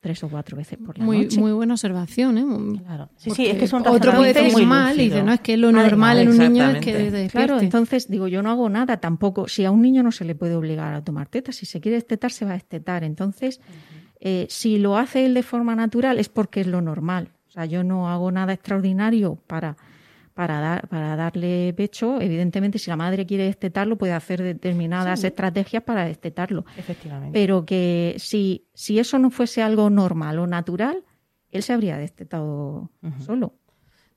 [0.00, 1.40] tres o cuatro veces por la Muy, noche.
[1.40, 2.44] muy buena observación, ¿eh?
[2.84, 3.10] Claro.
[3.16, 5.40] Sí, sí, es que es un Otro puede decir muy mal y dice, no, es
[5.40, 7.12] que lo Además, normal en un niño es que se Claro,
[7.54, 7.64] despierte.
[7.64, 9.48] entonces digo, yo no hago nada tampoco.
[9.48, 11.96] Si a un niño no se le puede obligar a tomar teta, si se quiere
[11.96, 13.02] destetar, se va a destetar.
[13.02, 13.60] Entonces,
[14.20, 17.30] eh, si lo hace él de forma natural, es porque es lo normal.
[17.56, 19.76] Sea, yo no hago nada extraordinario para,
[20.34, 22.20] para, dar, para darle pecho.
[22.20, 26.66] Evidentemente, si la madre quiere destetarlo, puede hacer determinadas estrategias para destetarlo.
[26.76, 27.32] Efectivamente.
[27.32, 31.02] Pero que si, si eso no fuese algo normal o natural,
[31.50, 32.90] él se habría destetado
[33.24, 33.54] solo.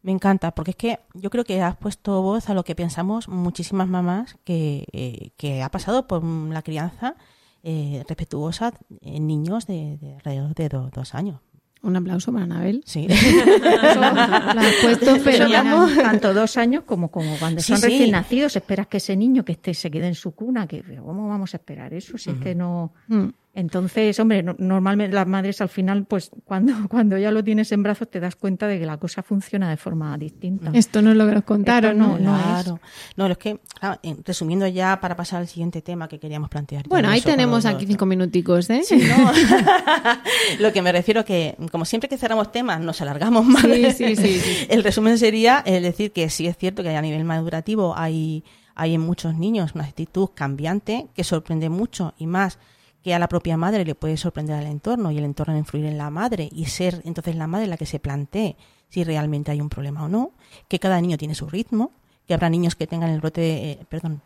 [0.01, 3.27] Me encanta, porque es que yo creo que has puesto voz a lo que pensamos
[3.29, 7.15] muchísimas mamás que, eh, que ha pasado por la crianza
[7.63, 11.39] eh, respetuosa en niños de, de alrededor de do- dos años.
[11.81, 12.83] Un aplauso para Anabel.
[12.85, 13.07] Sí.
[13.59, 15.95] La has puesto fenomenal.
[15.95, 17.87] tanto dos años como, como cuando Sí, son sí.
[17.87, 18.55] recién nacidos.
[18.55, 20.67] Esperas que ese niño que esté se quede en su cuna.
[20.67, 22.17] que ¿Cómo vamos a esperar eso?
[22.17, 22.93] Si es que no.
[23.07, 23.27] Mm.
[23.55, 27.83] Entonces, hombre, no- normalmente las madres al final, pues cuando, cuando ya lo tienes en
[27.83, 30.71] brazos, te das cuenta de que la cosa funciona de forma distinta.
[30.73, 32.17] Esto no es lo que nos contaron, ¿no?
[32.19, 32.79] no claro.
[33.17, 36.87] No, es que, claro, resumiendo ya para pasar al siguiente tema que queríamos plantear.
[36.87, 38.81] Bueno, ahí tenemos los aquí cinco minuticos, ¿eh?
[38.91, 39.31] No.
[40.59, 43.63] Lo que me refiero que, como siempre que cerramos temas, nos alargamos más.
[43.63, 44.67] Sí, sí, sí, sí.
[44.69, 48.43] El resumen sería el decir que sí es cierto que a nivel madurativo hay,
[48.75, 52.59] hay en muchos niños una actitud cambiante que sorprende mucho y más
[53.03, 55.97] que a la propia madre le puede sorprender al entorno y el entorno influir en
[55.97, 58.55] la madre y ser entonces la madre la que se plantee
[58.89, 60.31] si realmente hay un problema o no,
[60.67, 61.91] que cada niño tiene su ritmo,
[62.27, 64.21] que habrá niños que tengan el brote, eh, perdón,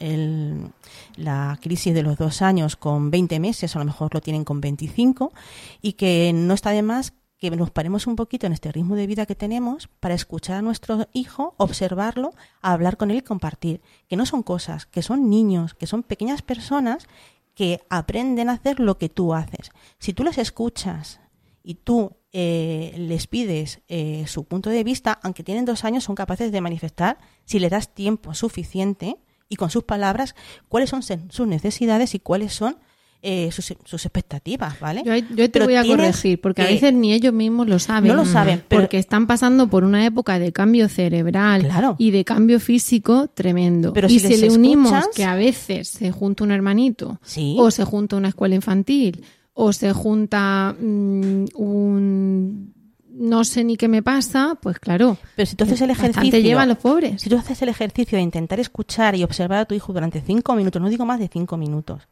[0.00, 0.72] el-
[1.16, 4.60] la crisis de los dos años con 20 meses, a lo mejor lo tienen con
[4.60, 5.32] 25,
[5.80, 9.06] y que no está de más que nos paremos un poquito en este ritmo de
[9.06, 13.80] vida que tenemos para escuchar a nuestro hijo, observarlo, hablar con él y compartir.
[14.08, 17.06] Que no son cosas, que son niños, que son pequeñas personas
[17.58, 19.72] que aprenden a hacer lo que tú haces.
[19.98, 21.18] Si tú les escuchas
[21.64, 26.14] y tú eh, les pides eh, su punto de vista, aunque tienen dos años, son
[26.14, 29.16] capaces de manifestar, si le das tiempo suficiente
[29.48, 30.36] y con sus palabras,
[30.68, 32.78] cuáles son sus necesidades y cuáles son
[33.20, 35.02] eh, sus, sus, expectativas, ¿vale?
[35.04, 38.08] Yo, yo te voy a corregir, porque a veces ni ellos mismos lo saben.
[38.08, 42.60] No lo saben, porque están pasando por una época de cambio cerebral y de cambio
[42.60, 43.92] físico tremendo.
[43.92, 47.20] Pero y si, le unimos que a veces se junta un hermanito
[47.56, 52.72] o se junta una escuela infantil o se junta mm, un
[53.18, 55.16] no sé ni qué me pasa, pues claro.
[55.34, 56.38] Pero si tú haces el ejercicio.
[56.38, 57.20] lleva a los pobres.
[57.20, 60.54] Si tú haces el ejercicio de intentar escuchar y observar a tu hijo durante cinco
[60.54, 62.06] minutos, no digo más de cinco minutos,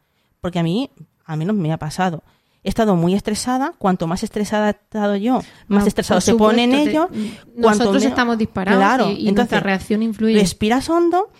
[0.47, 0.89] porque a mí,
[1.25, 2.23] al menos me ha pasado.
[2.63, 3.75] He estado muy estresada.
[3.79, 7.09] Cuanto más estresada he estado yo, más estresado se ponen ellos.
[7.57, 10.39] Nosotros estamos disparados claro, y, nuestra reacción influye.
[10.39, 11.33] Respiras hondo,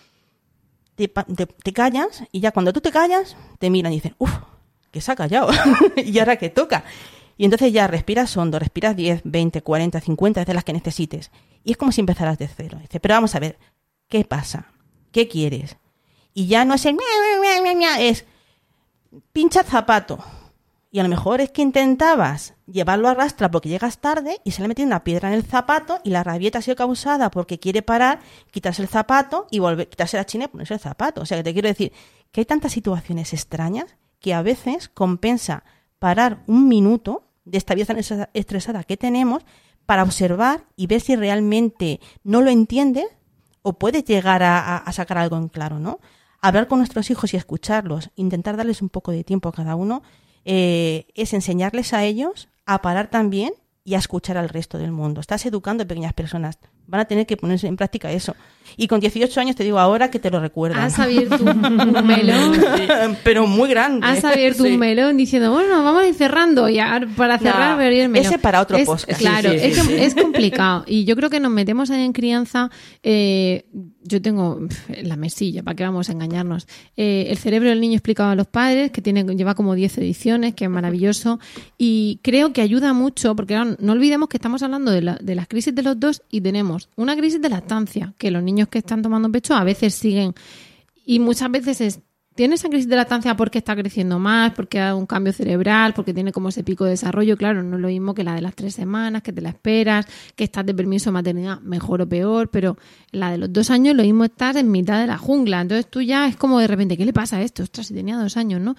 [0.95, 4.39] te, te, callas y ya cuando tú te callas, te miran y dicen, uff,
[4.91, 5.51] que se ha callado.
[5.95, 6.83] y ahora que toca.
[7.37, 11.31] Y entonces ya respiras hondo, respiras 10, 20, 40, 50 veces las que necesites.
[11.63, 12.77] Y es como si empezaras de cero.
[12.81, 13.57] Dice, pero vamos a ver,
[14.09, 14.73] ¿qué pasa?
[15.13, 15.77] ¿Qué quieres?
[16.33, 16.97] Y ya no es el...
[18.01, 18.25] Es
[19.33, 20.19] pincha zapato.
[20.89, 24.61] Y a lo mejor es que intentabas llevarlo a rastra porque llegas tarde y se
[24.61, 27.81] le metido una piedra en el zapato y la rabieta ha sido causada porque quiere
[27.81, 28.19] parar,
[28.51, 31.21] quitarse el zapato y volver, quitarse la china y ponerse el zapato.
[31.21, 31.91] O sea que te quiero decir
[32.31, 35.63] que hay tantas situaciones extrañas que a veces compensa
[35.99, 37.95] parar un minuto de esta vida
[38.33, 39.43] estresada que tenemos
[39.85, 43.05] para observar y ver si realmente no lo entiende
[43.61, 45.99] o puede llegar a, a sacar algo en claro, ¿no?
[46.47, 50.01] Hablar con nuestros hijos y escucharlos, intentar darles un poco de tiempo a cada uno,
[50.45, 55.21] eh, es enseñarles a ellos a parar también y a escuchar al resto del mundo.
[55.21, 56.59] Estás educando a pequeñas personas.
[56.87, 58.35] Van a tener que ponerse en práctica eso.
[58.75, 60.79] Y con 18 años te digo ahora que te lo recuerdo.
[60.79, 63.17] Has abierto un melón.
[63.23, 64.05] Pero muy grande.
[64.05, 66.67] Has abierto un melón diciendo, bueno, vamos a ir cerrando.
[66.67, 66.79] Y
[67.15, 68.25] para cerrar, voy a el melón.
[68.25, 69.09] Ese para otro es, post.
[69.17, 70.83] Claro, es, complicado.
[70.87, 72.69] Y yo creo que nos metemos ahí en crianza.
[73.03, 73.65] Eh,
[74.03, 74.59] yo tengo
[75.03, 76.67] la mesilla, ¿para qué vamos a engañarnos?
[76.95, 80.53] Eh, el cerebro del niño explicado a los padres, que tiene, lleva como 10 ediciones,
[80.53, 81.39] que es maravilloso.
[81.77, 85.47] Y creo que ayuda mucho, porque no olvidemos que estamos hablando de, la, de las
[85.47, 89.01] crisis de los dos y tenemos una crisis de lactancia, que los niños que están
[89.01, 90.33] tomando pecho a veces siguen.
[91.05, 91.99] Y muchas veces es,
[92.35, 96.13] tiene esa crisis de lactancia porque está creciendo más, porque ha un cambio cerebral, porque
[96.13, 97.35] tiene como ese pico de desarrollo.
[97.35, 100.05] Claro, no es lo mismo que la de las tres semanas, que te la esperas,
[100.35, 102.77] que estás de permiso de maternidad, mejor o peor, pero
[103.11, 105.61] la de los dos años lo mismo estás en mitad de la jungla.
[105.61, 107.63] Entonces tú ya es como de repente, ¿qué le pasa a esto?
[107.63, 108.75] Ostras, si tenía dos años, ¿no?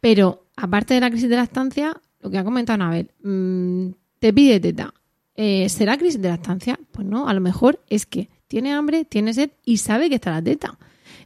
[0.00, 4.60] Pero aparte de la crisis de lactancia, lo que ha comentado Anabel, mmm, te pide
[4.60, 4.94] teta.
[5.40, 6.80] Eh, ¿Será crisis de lactancia?
[6.90, 10.32] Pues no, a lo mejor es que tiene hambre, tiene sed y sabe que está
[10.32, 10.76] la teta.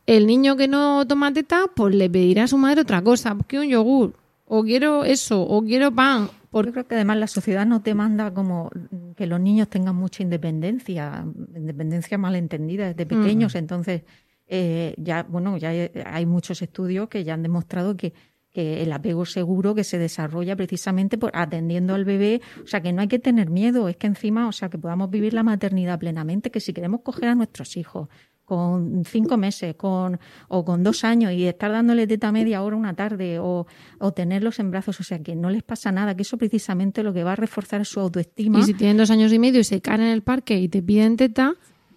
[0.05, 3.47] El niño que no toma teta, pues le pedirá a su madre otra cosa, pues
[3.47, 6.29] quiero un yogur, o quiero eso, o quiero pan.
[6.51, 6.69] Porque...
[6.69, 8.71] Yo creo que además la sociedad no te manda como
[9.17, 11.25] que los niños tengan mucha independencia,
[11.57, 13.55] independencia malentendida desde pequeños.
[13.55, 14.03] Entonces,
[14.47, 15.71] eh, ya, bueno, ya
[16.05, 18.13] hay muchos estudios que ya han demostrado que
[18.53, 22.93] que el apego seguro que se desarrolla precisamente por atendiendo al bebé, o sea que
[22.93, 25.99] no hay que tener miedo, es que encima, o sea que podamos vivir la maternidad
[25.99, 28.09] plenamente, que si queremos coger a nuestros hijos
[28.45, 32.95] con cinco meses con, o con dos años y estar dándole teta media hora una
[32.95, 33.67] tarde o,
[33.99, 37.15] o, tenerlos en brazos, o sea que no les pasa nada, que eso precisamente lo
[37.15, 38.59] que va a reforzar su autoestima.
[38.59, 40.83] Y si tienen dos años y medio y se caen en el parque y te
[40.83, 41.55] piden teta,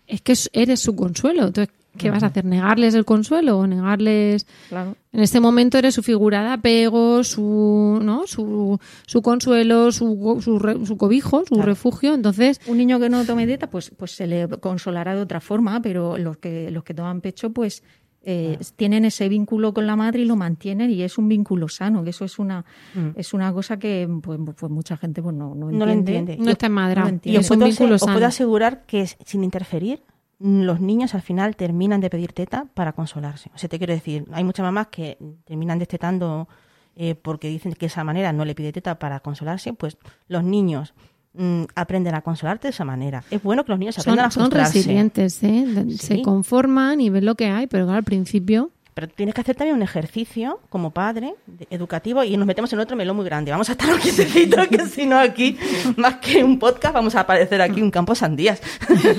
[0.07, 1.47] es que eres su consuelo.
[1.47, 2.45] Entonces, ¿qué vas a hacer?
[2.45, 4.45] ¿Negarles el consuelo o negarles...?
[4.69, 4.95] Claro.
[5.11, 8.27] En este momento eres su figura de apego, su, ¿no?
[8.27, 8.77] su,
[9.07, 12.13] su consuelo, su, su, cobijo, su refugio.
[12.13, 12.59] Entonces...
[12.67, 16.17] Un niño que no tome dieta, pues, pues se le consolará de otra forma, pero
[16.17, 17.83] los que, los que toman pecho, pues...
[18.27, 22.03] Eh, tienen ese vínculo con la madre y lo mantienen y es un vínculo sano,
[22.03, 23.09] que eso es una mm.
[23.17, 25.85] es una cosa que pues, pues mucha gente pues no, no, entiende.
[25.85, 26.37] No, entiende.
[26.39, 27.19] no está en madre.
[27.21, 28.13] y es un vínculo sano.
[28.13, 30.01] Os puedo asegurar que sin interferir
[30.39, 33.49] los niños al final terminan de pedir teta para consolarse.
[33.55, 36.47] O sea, te quiero decir, hay muchas mamás que terminan destetando
[36.95, 40.93] eh, porque dicen que esa manera no le pide teta para consolarse, pues los niños
[41.33, 43.23] mm, aprenden a consolarte de esa manera.
[43.31, 44.73] Es bueno que los niños aprendan a frustrarse.
[44.73, 45.85] Son resilientes, ¿eh?
[45.97, 49.75] se conforman y ven lo que hay, pero al principio pero tienes que hacer también
[49.75, 51.35] un ejercicio como padre
[51.69, 53.51] educativo y nos metemos en otro melón muy grande.
[53.51, 55.57] Vamos a estar un quietecitos que si no aquí,
[55.97, 58.61] más que un podcast, vamos a aparecer aquí un campo sandías.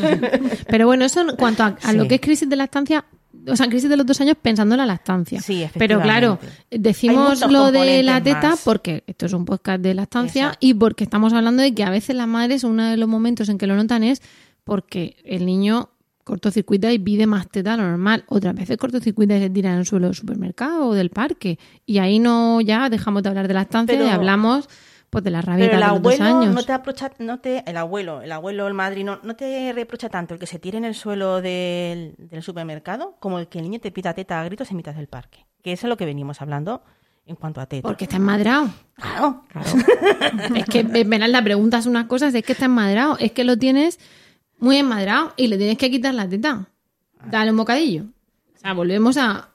[0.68, 3.04] Pero bueno, eso en cuanto a, lo que es crisis de lactancia,
[3.46, 5.42] o sea, crisis de los dos años pensando en la lactancia.
[5.42, 6.38] Sí, Pero claro,
[6.70, 11.34] decimos lo de la teta porque esto es un podcast de lactancia y porque estamos
[11.34, 14.04] hablando de que a veces las madres, uno de los momentos en que lo notan
[14.04, 14.22] es
[14.64, 15.90] porque el niño
[16.26, 18.24] cortocircuita y pide más teta normal.
[18.26, 21.56] Otras veces cortocircuita y se tira en el suelo del supermercado o del parque.
[21.86, 24.68] Y ahí no ya dejamos de hablar de la estancia y hablamos
[25.08, 26.52] pues de la el de los dos años.
[26.52, 30.34] no te aprocha, no te, el abuelo, el abuelo, el madrino, no te reprocha tanto
[30.34, 33.78] el que se tire en el suelo del, del supermercado como el que el niño
[33.78, 35.46] te pida teta a gritos en mitad del parque.
[35.62, 36.82] Que eso es lo que venimos hablando
[37.24, 37.86] en cuanto a teta.
[37.86, 38.68] Porque está enmadrado.
[38.96, 39.44] Claro.
[40.56, 43.56] es que, verás, la pregunta es unas cosas, es que está enmadrado, es que lo
[43.56, 44.00] tienes
[44.58, 46.68] muy enmadrado y le tienes que quitar la teta.
[47.30, 48.04] Dale un bocadillo.
[48.54, 49.50] O sea, volvemos a,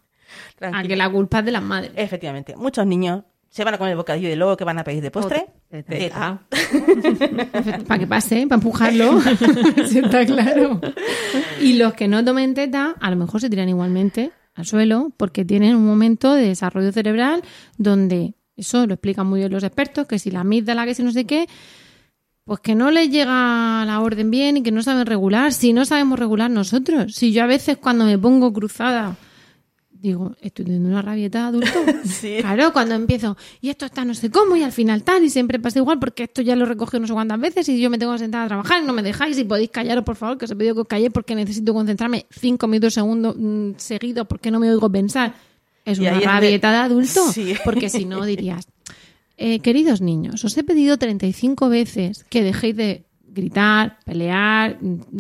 [0.60, 1.92] a que la culpa es de las madres.
[1.96, 5.04] Efectivamente, muchos niños se van a comer el bocadillo de lobo que van a pedir
[5.04, 5.48] de postre.
[5.70, 5.90] Teta.
[5.90, 6.42] Teta.
[7.88, 9.20] para que pase, para empujarlo.
[9.78, 10.80] Está claro.
[11.60, 15.44] Y los que no tomen teta, a lo mejor se tiran igualmente al suelo porque
[15.44, 17.44] tienen un momento de desarrollo cerebral
[17.78, 21.12] donde, eso lo explican muy bien los expertos, que si la amígdala, que si no
[21.12, 21.48] sé qué,
[22.46, 25.54] pues que no les llega la orden bien y que no saben regular.
[25.54, 27.14] Si no sabemos regular nosotros.
[27.14, 29.16] Si yo a veces cuando me pongo cruzada
[29.94, 31.80] digo, estoy teniendo una rabieta de adulto.
[32.06, 32.38] Sí.
[32.42, 35.60] Claro, cuando empiezo, y esto está no sé cómo, y al final tal, y siempre
[35.60, 38.12] pasa igual, porque esto ya lo recogido no sé cuántas veces, y yo me tengo
[38.14, 40.52] que sentar a trabajar, y no me dejáis, y podéis callaros, por favor, que os
[40.52, 44.60] he pedido que os calléis, porque necesito concentrarme cinco minutos segundos mm, seguidos, porque no
[44.60, 45.36] me oigo pensar.
[45.86, 47.54] Es Y una de- rabieta de adulto, Sí.
[47.64, 48.66] porque si no dirías,
[49.42, 54.78] eh, queridos niños, os he pedido 35 veces que dejéis de gritar, pelear,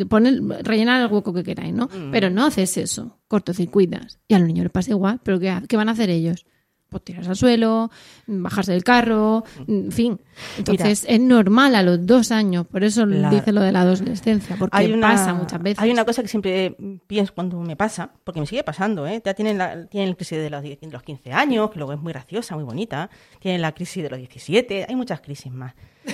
[0.08, 1.86] poner, rellenar el hueco que queráis, ¿no?
[1.88, 2.12] Mm.
[2.12, 4.20] Pero no haces eso, cortocircuitas.
[4.28, 6.46] Y a los niños les pasa igual, pero ¿qué, qué van a hacer ellos?
[6.92, 7.90] Pues tirarse al suelo,
[8.28, 10.20] bajarse del carro, en fin.
[10.58, 14.76] Entonces es normal a los dos años, por eso dice lo de la adolescencia, porque
[14.78, 15.80] Hay una, pasa muchas veces.
[15.80, 16.76] Hay una cosa que siempre
[17.08, 19.22] pienso cuando me pasa, porque me sigue pasando, ¿eh?
[19.24, 22.00] Ya tienen la, tienen la crisis de los, de los 15 años, que luego es
[22.02, 23.10] muy graciosa, muy bonita.
[23.40, 25.74] Tienen la crisis de los 17, hay muchas crisis más.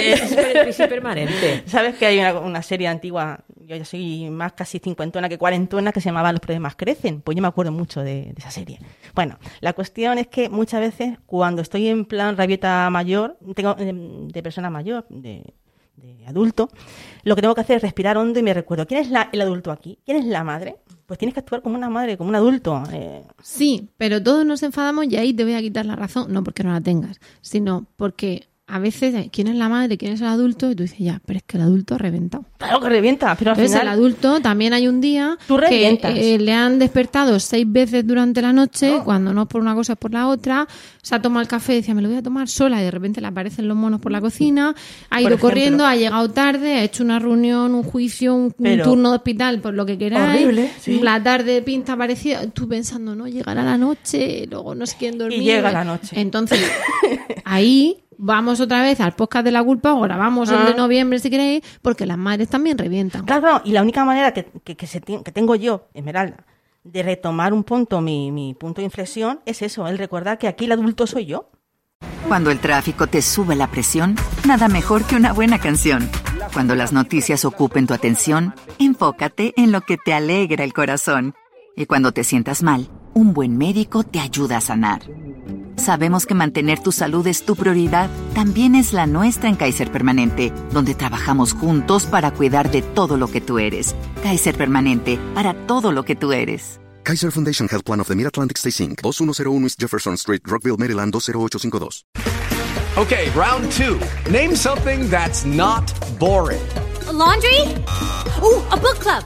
[0.00, 1.64] Es una crisis permanente.
[1.66, 3.44] ¿Sabes que hay una, una serie antigua?
[3.70, 7.20] Yo ya soy más casi cincuentona que cuarentona que se llamaba Los problemas crecen.
[7.20, 8.80] Pues yo me acuerdo mucho de, esa serie.
[9.14, 13.92] Bueno, la cuestión es que muchas veces cuando estoy en plan rabieta mayor, tengo eh,
[13.94, 15.54] de persona mayor, de,
[16.26, 16.68] adulto,
[17.22, 19.70] lo que tengo que hacer es respirar hondo y me recuerdo, ¿quién es el adulto
[19.70, 20.00] aquí?
[20.04, 20.78] ¿Quién es la madre?
[21.06, 22.82] Pues tienes que actuar como una madre, como un adulto.
[22.92, 26.42] eh, Sí, pero todos nos enfadamos y ahí te voy a quitar la razón, no
[26.42, 30.20] porque no la tengas, sino porque a veces eh, quién es la madre, quién es
[30.20, 32.44] el adulto y tú dices, ya, pero es que el adulto ha reventado.
[32.58, 33.94] claro que revienta, pero al Entonces final...
[33.94, 38.42] el adulto también hay un día Tú que eh, le han despertado seis veces durante
[38.42, 39.04] la noche, Oh.
[39.04, 40.66] cuando no es por una cosa es por la otra,
[41.02, 42.90] se ha tomado el café y decía, me lo voy a tomar sola y de
[42.90, 44.74] repente le aparecen los monos por la cocina,
[45.10, 49.16] ha ido corriendo, ha llegado tarde, ha hecho una reunión, un juicio, un, turno de
[49.16, 51.00] hospital, por lo que queráis, Horrible, sí.
[51.00, 55.42] la tarde pinta parecida, tú pensando, no, llegará la noche, luego no sé quién dormir.
[55.42, 56.20] llega la noche.
[56.20, 56.60] Entonces,
[57.44, 60.64] ahí vamos otra vez al podcast de la culpa o grabamos el Ah.
[60.66, 63.24] de noviembre si queréis, porque las madres también revientan.
[63.24, 66.44] Claro, y la única manera que, que, que se que tengo yo, Esmeralda,
[66.84, 70.66] de retomar un punto, mi, mi punto de inflexión, es eso, el recordar que aquí
[70.66, 71.50] el adulto soy yo.
[72.28, 76.08] Cuando el tráfico te sube la presión, nada mejor que una buena canción.
[76.52, 81.34] Cuando las noticias ocupen tu atención, enfócate en lo que te alegra el corazón.
[81.76, 85.02] Y cuando te sientas mal, un buen médico te ayuda a sanar.
[85.80, 90.52] Sabemos que mantener tu salud es tu prioridad, también es la nuestra en Kaiser Permanente,
[90.72, 93.96] donde trabajamos juntos para cuidar de todo lo que tú eres.
[94.22, 96.78] Kaiser Permanente, para todo lo que tú eres.
[97.02, 101.14] Kaiser Foundation Health Plan of the Mid-Atlantic Stay Inc., 2101 East Jefferson Street, Rockville, Maryland,
[101.14, 102.04] 20852.
[102.98, 103.98] Okay, round two.
[104.30, 106.60] Name something that's not boring.
[107.10, 107.62] laundry?
[108.42, 109.24] Ooh, a book club.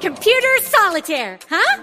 [0.00, 1.82] Computer solitaire, huh?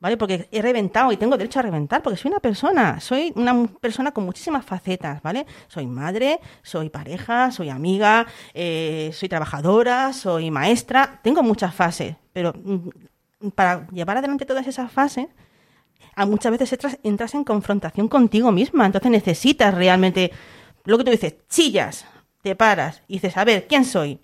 [0.00, 0.16] ¿Vale?
[0.16, 4.12] Porque he reventado y tengo derecho a reventar, porque soy una persona, soy una persona
[4.12, 5.44] con muchísimas facetas, ¿vale?
[5.68, 12.54] Soy madre, soy pareja, soy amiga, eh, soy trabajadora, soy maestra, tengo muchas fases, pero
[12.54, 15.26] mm, para llevar adelante todas esas fases,
[16.16, 20.32] a muchas veces entras, en confrontación contigo misma, entonces necesitas realmente,
[20.84, 22.06] lo que tú dices, chillas,
[22.42, 24.18] te paras y dices, a ver, ¿quién soy?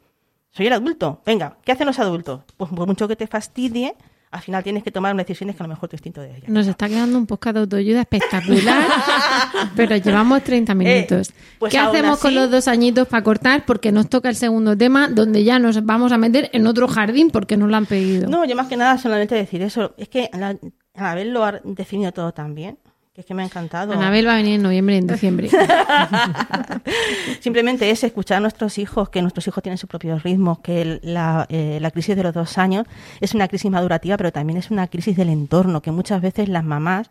[0.51, 2.45] Soy el adulto, venga, ¿qué hacen los adultos?
[2.57, 3.95] Pues mucho que te fastidie,
[4.37, 6.45] al final tienes que tomar unas decisiones que a lo mejor tu instinto de ella.
[6.47, 8.87] Nos está quedando un podcast de autoayuda espectacular,
[9.77, 11.33] pero llevamos 30 minutos.
[11.59, 13.65] pues ¿Qué hacemos con los dos añiñitos para cortar?
[13.65, 17.31] Porque nos toca el segundo tema, donde ya nos vamos a meter en otro jardín
[17.31, 18.29] porque nos lo han pedido.
[18.29, 19.95] No, yo más que nada solamente decir eso.
[19.97, 20.61] Es que al,
[20.95, 22.79] haberlo definido todo tan bien,
[23.17, 23.95] que es que me ha encantado.
[23.95, 25.49] Anabel va a venir en noviembre y en diciembre.
[27.41, 31.47] Simplemente es escuchar a nuestros hijos, que nuestros hijos tienen sus propios ritmos, que la,
[31.49, 32.87] eh, la crisis de los dos años
[33.23, 36.63] es una crisis madurativa, pero también es una crisis del entorno, que muchas veces las
[36.63, 37.11] mamás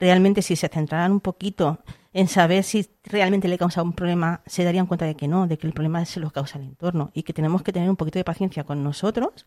[0.00, 1.80] realmente si se centraran un poquito
[2.14, 5.58] en saber si realmente le causa un problema, se darían cuenta de que no, de
[5.58, 8.18] que el problema se lo causa el entorno y que tenemos que tener un poquito
[8.18, 9.44] de paciencia con nosotros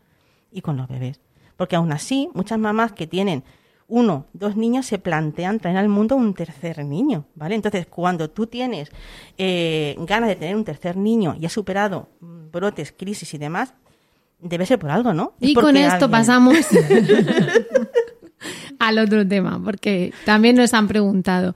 [0.51, 1.19] y con los bebés.
[1.57, 3.43] Porque aún así, muchas mamás que tienen
[3.87, 7.55] uno, dos niños se plantean traer al mundo un tercer niño, ¿vale?
[7.55, 8.89] Entonces, cuando tú tienes
[9.37, 13.73] eh, ganas de tener un tercer niño y has superado mm, brotes, crisis y demás,
[14.39, 15.33] debe ser por algo, ¿no?
[15.39, 16.55] Es Y con esto alguien- pasamos
[18.79, 21.55] al otro tema, porque también nos han preguntado.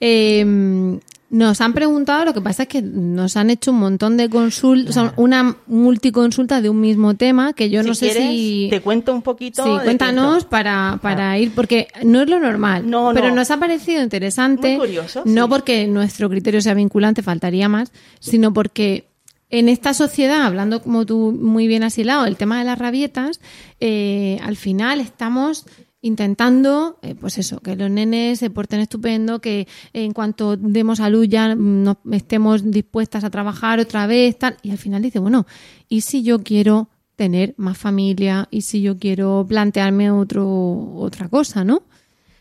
[0.00, 0.98] Eh,
[1.28, 4.94] nos han preguntado, lo que pasa es que nos han hecho un montón de consultas,
[4.94, 8.68] son una multiconsulta de un mismo tema, que yo Si no sé quieres, si...
[8.70, 9.64] te cuento un poquito.
[9.64, 13.36] Sí, cuéntanos para, para ir, porque no es lo normal, No, pero no.
[13.36, 15.50] nos ha parecido interesante, Muy curioso, no sí.
[15.50, 19.08] porque nuestro criterio sea vinculante, faltaría más, sino porque
[19.50, 23.40] en esta sociedad, hablando como tú muy bien has hilado, el tema de las rabietas,
[23.80, 25.66] eh, al final estamos
[26.06, 31.10] intentando, eh, pues eso, que los nenes se porten estupendo, que en cuanto demos a
[31.10, 35.18] luz ya mm, no estemos dispuestas a trabajar otra vez, tal, y al final dice,
[35.18, 35.46] bueno,
[35.88, 38.48] ¿y si yo quiero tener más familia?
[38.50, 41.82] ¿Y si yo quiero plantearme otro, otra cosa, no?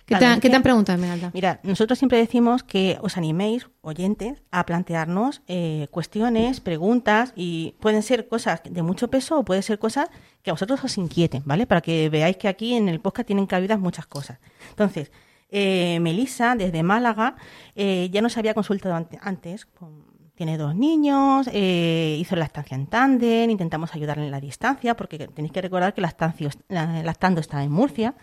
[0.05, 1.31] ¿Qué, te, qué te han preguntado, Esmeralda?
[1.33, 8.03] Mira, nosotros siempre decimos que os animéis, oyentes, a plantearnos eh, cuestiones, preguntas, y pueden
[8.03, 10.09] ser cosas de mucho peso o pueden ser cosas
[10.43, 11.65] que a vosotros os inquieten, ¿vale?
[11.65, 14.37] Para que veáis que aquí en el podcast tienen cabidas muchas cosas.
[14.69, 15.11] Entonces,
[15.49, 17.35] eh, Melissa, desde Málaga,
[17.75, 20.04] eh, ya nos había consultado ante- antes, con-
[20.35, 25.27] tiene dos niños, eh, hizo la estancia en tándem, intentamos ayudarle en la distancia, porque
[25.29, 28.15] tenéis que recordar que la estancia, la, Lactando está en Murcia.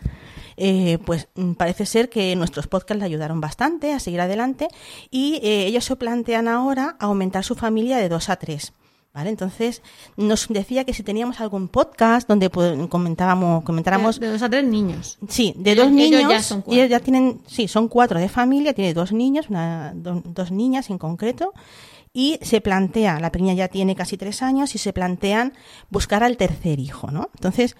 [0.55, 4.67] Eh, pues mm, parece ser que nuestros podcasts le ayudaron bastante a seguir adelante
[5.09, 8.73] y eh, ellos se plantean ahora aumentar su familia de dos a tres.
[9.15, 9.29] ¿Vale?
[9.29, 9.83] Entonces
[10.17, 12.49] nos decía que si teníamos algún podcast donde
[12.89, 15.19] comentábamos, comentáramos De, de dos a tres niños.
[15.27, 16.31] Sí, de Ellos- dos ellos niños.
[16.31, 16.73] ya son cuatro.
[16.81, 20.89] ellos ya tienen, sí, son cuatro de familia, tiene dos niños, una, do- dos niñas
[20.89, 21.53] en concreto,
[22.13, 25.53] y se plantea, la pequeña ya tiene casi tres años, y se plantean
[25.89, 27.29] buscar al tercer hijo, ¿no?
[27.33, 27.75] Entonces,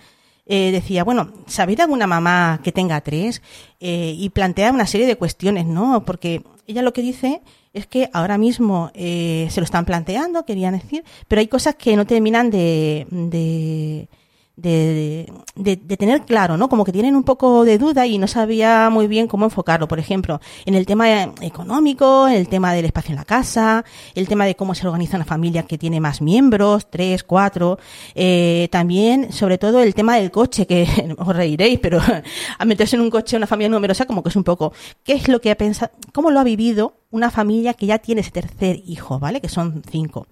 [0.45, 3.41] eh, decía, bueno, ¿sabéis de alguna mamá que tenga tres?
[3.79, 6.03] Eh, y plantea una serie de cuestiones, ¿no?
[6.03, 7.41] Porque ella lo que dice
[7.73, 11.95] es que ahora mismo eh, se lo están planteando, querían decir, pero hay cosas que
[11.95, 14.09] no terminan de, de,
[14.55, 16.69] de, de- de tener claro, ¿no?
[16.69, 19.87] Como que tienen un poco de duda y no sabía muy bien cómo enfocarlo.
[19.87, 23.83] Por ejemplo, en el tema económico, el tema del espacio en la casa,
[24.13, 27.79] el tema de cómo se organiza una familia que tiene más miembros, tres, cuatro,
[28.13, 30.87] eh, también, sobre todo, el tema del coche, que
[31.17, 31.99] os reiréis, pero
[32.59, 34.71] a meterse en un coche una familia numerosa como que es un poco,
[35.03, 38.21] ¿qué es lo que ha pensado, cómo lo ha vivido una familia que ya tiene
[38.21, 39.41] ese tercer hijo, ¿vale?
[39.41, 40.27] Que son cinco.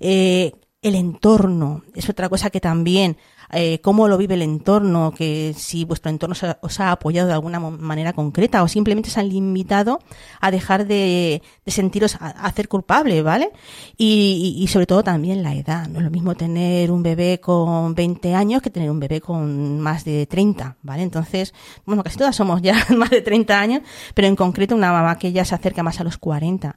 [0.00, 0.52] Eh,
[0.82, 3.16] el entorno es otra cosa que también
[3.52, 7.34] eh, cómo lo vive el entorno, que si vuestro entorno os ha, os apoyado de
[7.34, 10.00] alguna manera concreta o simplemente se han limitado
[10.40, 13.50] a dejar de, de sentiros a, a hacer culpable, ¿vale?
[13.96, 15.88] Y, y- y sobre todo también la edad.
[15.88, 19.80] No es lo mismo tener un bebé con 20 años que tener un bebé con
[19.80, 21.02] más de 30, ¿vale?
[21.02, 23.82] Entonces, bueno, casi todas somos ya más de 30 años,
[24.14, 26.76] pero en concreto una mamá que ya se acerca más a los 40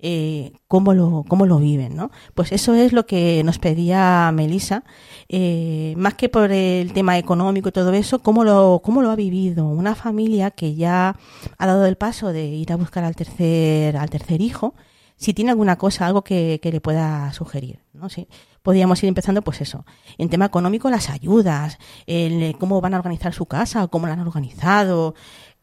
[0.00, 2.10] eh, cómo lo cómo lo viven, ¿no?
[2.34, 4.84] Pues eso es lo que nos pedía Melissa,
[5.28, 9.16] eh, más que por el tema económico y todo eso, cómo lo cómo lo ha
[9.16, 11.16] vivido una familia que ya
[11.58, 14.74] ha dado el paso de ir a buscar al tercer al tercer hijo,
[15.16, 18.08] si tiene alguna cosa, algo que, que le pueda sugerir, ¿no?
[18.08, 18.28] Sí.
[18.62, 19.84] Podríamos ir empezando, pues eso.
[20.16, 24.20] En tema económico, las ayudas, el, cómo van a organizar su casa, cómo la han
[24.20, 25.14] organizado,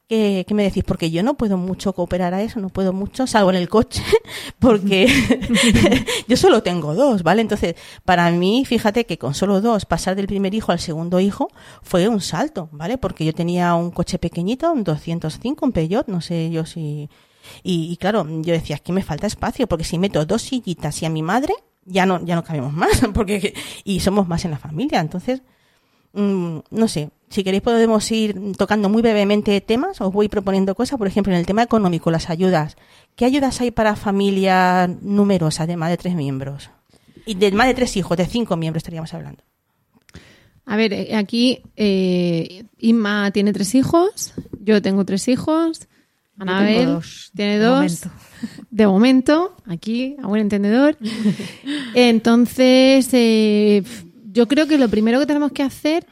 [0.07, 0.83] ¿Qué, qué me decís?
[0.83, 4.03] Porque yo no puedo mucho cooperar a eso, no puedo mucho, salvo en el coche,
[4.59, 5.07] porque
[6.27, 7.41] yo solo tengo dos, ¿vale?
[7.41, 11.49] Entonces, para mí, fíjate que con solo dos, pasar del primer hijo al segundo hijo
[11.81, 12.97] fue un salto, ¿vale?
[12.99, 17.09] Porque yo tenía un coche pequeñito, un 205, un Peugeot, no sé yo si...
[17.63, 21.01] Y, y claro, yo decía, es que me falta espacio, porque si meto dos sillitas
[21.01, 21.53] y a mi madre,
[21.85, 23.53] ya no, ya no cabemos más, porque
[23.83, 25.41] y somos más en la familia, entonces
[26.13, 30.97] mm, no sé, si queréis podemos ir tocando muy brevemente temas, os voy proponiendo cosas,
[30.97, 32.77] por ejemplo, en el tema económico, las ayudas.
[33.15, 36.69] ¿Qué ayudas hay para familias numerosas de más de tres miembros?
[37.25, 39.43] Y de más de tres hijos, de cinco miembros estaríamos hablando.
[40.65, 45.87] A ver, eh, aquí eh, Inma tiene tres hijos, yo tengo tres hijos,
[46.37, 47.75] Anabel tengo dos, tiene de dos.
[47.75, 48.09] momento.
[48.69, 50.97] De momento, aquí, a buen entendedor.
[51.95, 53.83] Entonces, eh,
[54.31, 56.05] yo creo que lo primero que tenemos que hacer,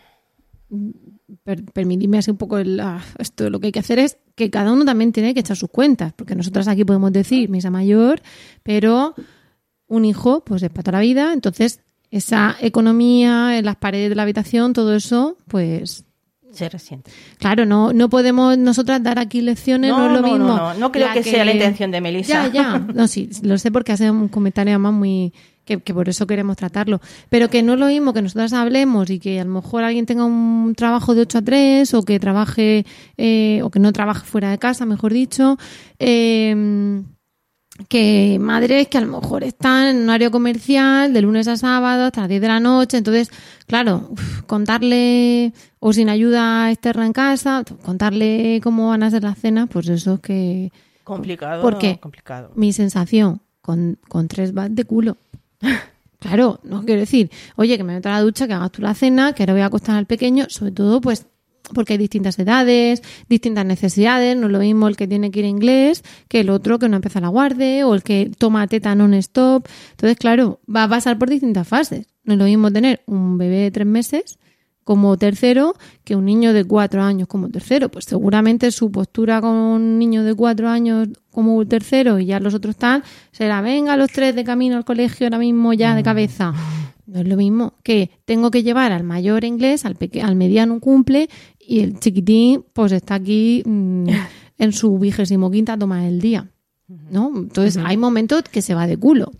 [1.43, 4.49] per- permitidme así un poco el, ah, esto, lo que hay que hacer es que
[4.49, 8.21] cada uno también tiene que echar sus cuentas, porque nosotras aquí podemos decir misa mayor,
[8.63, 9.15] pero
[9.87, 11.79] un hijo pues es para toda la vida, entonces
[12.11, 16.05] esa economía en las paredes de la habitación, todo eso, pues
[16.51, 17.09] Se resiente.
[17.39, 20.47] Claro, no, no podemos nosotras dar aquí lecciones, no, No, es lo no, mismo.
[20.47, 22.47] no, no, no creo la que sea la intención de Melissa.
[22.49, 22.79] Ya, ya.
[22.79, 25.33] No, sí, lo sé porque hace un comentario además muy.
[25.65, 26.99] Que, que por eso queremos tratarlo.
[27.29, 30.05] Pero que no es lo mismo que nosotras hablemos y que a lo mejor alguien
[30.05, 32.85] tenga un trabajo de 8 a 3 o que trabaje,
[33.17, 35.57] eh, o que no trabaje fuera de casa, mejor dicho.
[35.99, 37.01] eh,
[37.89, 42.21] que madres que a lo mejor están en horario comercial de lunes a sábado hasta
[42.21, 42.97] las 10 de la noche.
[42.97, 43.31] Entonces,
[43.65, 49.39] claro, uf, contarle o sin ayuda externa en casa, contarle cómo van a ser las
[49.39, 50.71] cenas, pues eso es que...
[51.03, 51.61] Complicado.
[51.63, 52.51] Porque complicado.
[52.55, 55.17] mi sensación con, con tres vas de culo.
[56.19, 58.93] Claro, no quiero decir, oye, que me meto a la ducha, que hagas tú la
[58.93, 61.27] cena, que ahora voy a acostar al pequeño, sobre todo, pues,
[61.73, 65.45] porque hay distintas edades, distintas necesidades, no es lo mismo el que tiene que ir
[65.45, 68.95] a inglés que el otro que no empieza la guardia o el que toma teta
[68.95, 69.67] non-stop.
[69.91, 72.07] Entonces, claro, va a pasar por distintas fases.
[72.23, 74.39] No es lo mismo tener un bebé de tres meses
[74.83, 77.89] como tercero que un niño de cuatro años como tercero.
[77.89, 82.53] Pues seguramente su postura con un niño de cuatro años como tercero y ya los
[82.53, 86.53] otros están, será, venga los tres de camino al colegio ahora mismo ya de cabeza.
[87.05, 90.79] No es lo mismo que tengo que llevar al mayor inglés, al, peque- al mediano
[90.79, 91.29] cumple
[91.59, 94.07] y el chiquitín pues está aquí mm,
[94.59, 96.47] en su vigésimo quinta toma del día.
[97.09, 97.31] ¿no?
[97.35, 99.31] Entonces hay momentos que se va de culo.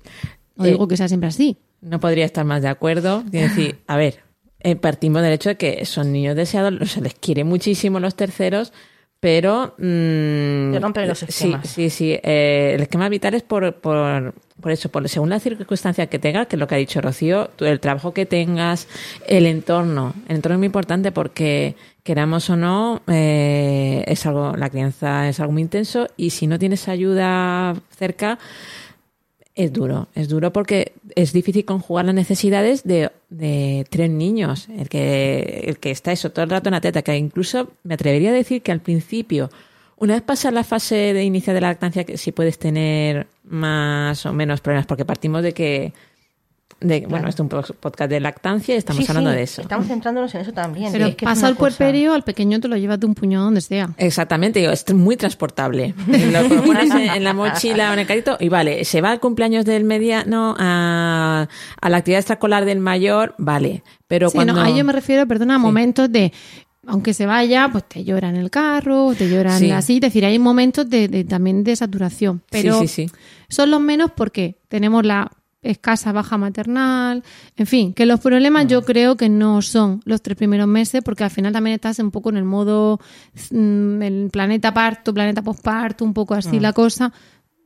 [0.56, 1.58] No Eh, digo que sea siempre así.
[1.82, 3.24] No podría estar más de acuerdo.
[3.30, 4.20] Quiero decir, a ver,
[4.64, 8.74] eh, partimos del hecho de que son niños deseados, se les quiere muchísimo los terceros,
[9.20, 9.76] pero...
[9.78, 11.70] mm, rompen los sí, esquemas.
[11.70, 12.20] Sí, sí.
[12.24, 16.48] eh, el esquema vital es por, por, por eso, por, según la circunstancia que tengas,
[16.48, 18.88] que es lo que ha dicho Rocío, tú, el trabajo que tengas,
[19.28, 20.14] el entorno.
[20.28, 25.40] El entorno es muy importante porque, queramos o no, eh, es algo, la crianza es
[25.40, 28.40] algo muy intenso y si no tienes ayuda cerca,
[29.56, 33.12] es duro, es duro porque es difícil conjugar las necesidades de,
[33.90, 34.68] tres niños.
[34.70, 37.94] El que, el que está eso todo el rato en la teta, que incluso me
[37.94, 39.50] atrevería a decir que al principio,
[39.98, 44.26] una vez pasa la fase de inicio de la lactancia, que sí puedes tener más
[44.26, 45.94] o menos problemas, porque partimos de que,
[46.84, 49.44] de, bueno, esto es un po- podcast de lactancia y estamos Sí, hablando sí, de
[49.44, 49.62] eso.
[49.62, 50.92] Estamos centrándonos en eso también.
[50.92, 53.46] Pero Es que pasa el cosa- puerperio, al pequeño te lo llevas de un puñado
[53.46, 53.90] donde sea.
[53.98, 55.96] Exactamente, digo, es muy transportable.
[56.08, 59.20] Lo, pones en, en la mochila o en el carrito y vale, se va al
[59.20, 61.48] cumpleaños del mediano, a,
[61.82, 63.84] a la actividad extracolar del mayor, vale.
[64.08, 64.54] Pero Sí, cuando...
[64.54, 66.32] no, ahí yo me refiero, perdona, a momentos de,
[66.86, 69.72] aunque se vaya, pues te llora en el carro, te lloran Sí.
[69.72, 73.14] así, es decir, hay momentos de, de- también de saturación, pero sí, sí, sí.
[73.50, 75.32] son los menos porque tenemos la
[75.64, 77.24] escasa baja maternal,
[77.58, 81.24] en fin, que los problemas yo creo que no son los tres primeros meses porque
[81.24, 83.00] al final también estás un poco en el modo
[83.52, 87.12] mm, el planeta parto, planeta posparto, un poco así la cosa,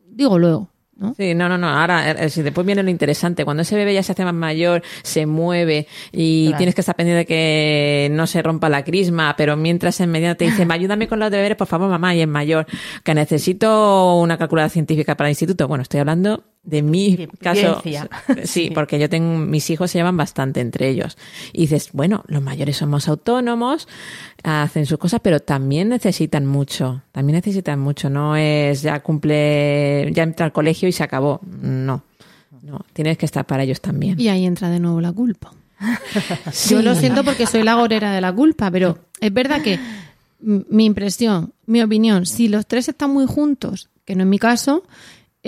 [0.10, 1.14] digo luego, ¿no?
[1.16, 1.68] Sí, no, no, no.
[1.70, 3.46] Ahora, eh, si después viene lo interesante.
[3.46, 6.58] Cuando ese bebé ya se hace más mayor, se mueve y Claro.
[6.58, 10.36] tienes que estar pendiente de que no se rompa la crisma, pero mientras en medio
[10.36, 12.66] te dicen, ayúdame con los deberes, por favor, mamá, y es mayor,
[13.04, 15.68] que necesito una calculadora científica para el instituto.
[15.68, 17.82] Bueno, estoy hablando de mi caso.
[18.44, 21.18] Sí, porque yo tengo, mis hijos se llevan bastante entre ellos.
[21.54, 23.88] Y dices, bueno, los mayores somos autónomos,
[24.44, 27.02] hacen sus cosas, pero también necesitan mucho.
[27.14, 28.10] También necesitan mucho.
[28.10, 31.40] No es ya cumple, ya entra al colegio y se acabó.
[31.62, 32.04] No.
[32.62, 34.20] No, tienes que estar para ellos también.
[34.20, 35.54] Y ahí entra de nuevo la culpa.
[36.70, 39.80] Yo lo siento porque soy la gorera de la culpa, pero es verdad que
[40.42, 44.84] mi impresión, mi opinión, si los tres están muy juntos, que no es mi caso,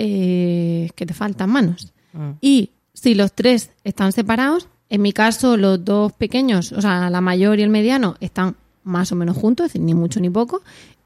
[0.02, 1.92] eh, que te faltan manos.
[2.40, 7.20] Y si los tres están separados, en mi caso los dos pequeños, o sea, la
[7.20, 10.62] mayor y el mediano, están más o menos juntos, es decir, ni mucho ni poco,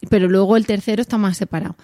[0.08, 1.74] pero luego el tercero está más separado.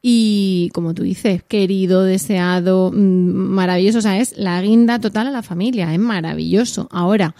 [0.00, 5.30] Y como tú dices, querido, deseado, mm, maravilloso, o sea, es la guinda total a
[5.32, 6.88] la familia, es maravilloso.
[6.92, 7.34] Ahora,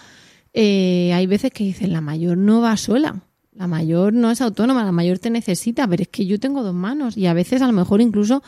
[0.53, 3.23] eh, hay veces que dicen, la mayor no va sola,
[3.53, 6.75] la mayor no es autónoma, la mayor te necesita, pero es que yo tengo dos
[6.75, 8.43] manos y a veces a lo mejor incluso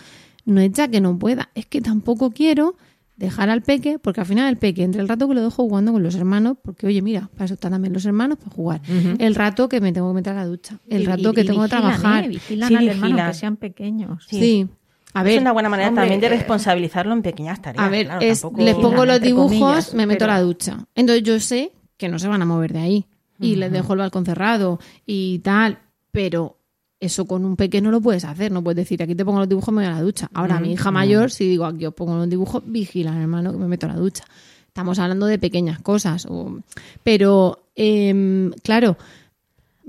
[0.46, 2.76] no es ya que no pueda, es que tampoco quiero
[3.16, 5.92] dejar al peque, porque al final el peque, entre el rato que lo dejo jugando
[5.94, 8.82] con los hermanos, porque oye, mira, para eso están también los hermanos, para jugar,
[9.20, 11.42] el rato que me tengo que meter a la ducha, el Y- rato y- que
[11.42, 12.24] y tengo que vigilan, trabajar.
[12.26, 12.28] ¿eh?
[12.30, 13.32] Vigilan Sí, al hermano, vigilan.
[13.32, 14.26] que sean pequeños.
[14.28, 14.40] Sí.
[14.40, 14.68] Sí.
[15.16, 17.86] A ver, es una buena manera hombre, también de eh, responsabilizarlo en pequeñas tareas.
[17.86, 20.88] A ver, claro, es, tampoco- les pongo los dibujos, comillas, me meto a la ducha.
[20.96, 23.06] Entonces yo sé que no se van a mover de ahí.
[23.40, 25.78] Y les dejo el balcón cerrado y tal.
[26.12, 26.58] Pero
[27.04, 28.52] eso con un pequeño no lo puedes hacer.
[28.52, 30.30] No puedes decir, aquí te pongo los dibujos, me voy a la ducha.
[30.34, 33.68] Ahora, mi hija mayor, si digo, aquí os pongo los dibujos, vigila, hermano, que me
[33.68, 34.24] meto a la ducha.
[34.68, 36.26] Estamos hablando de pequeñas cosas.
[36.30, 36.60] o-
[37.04, 38.98] Pero, em, claro,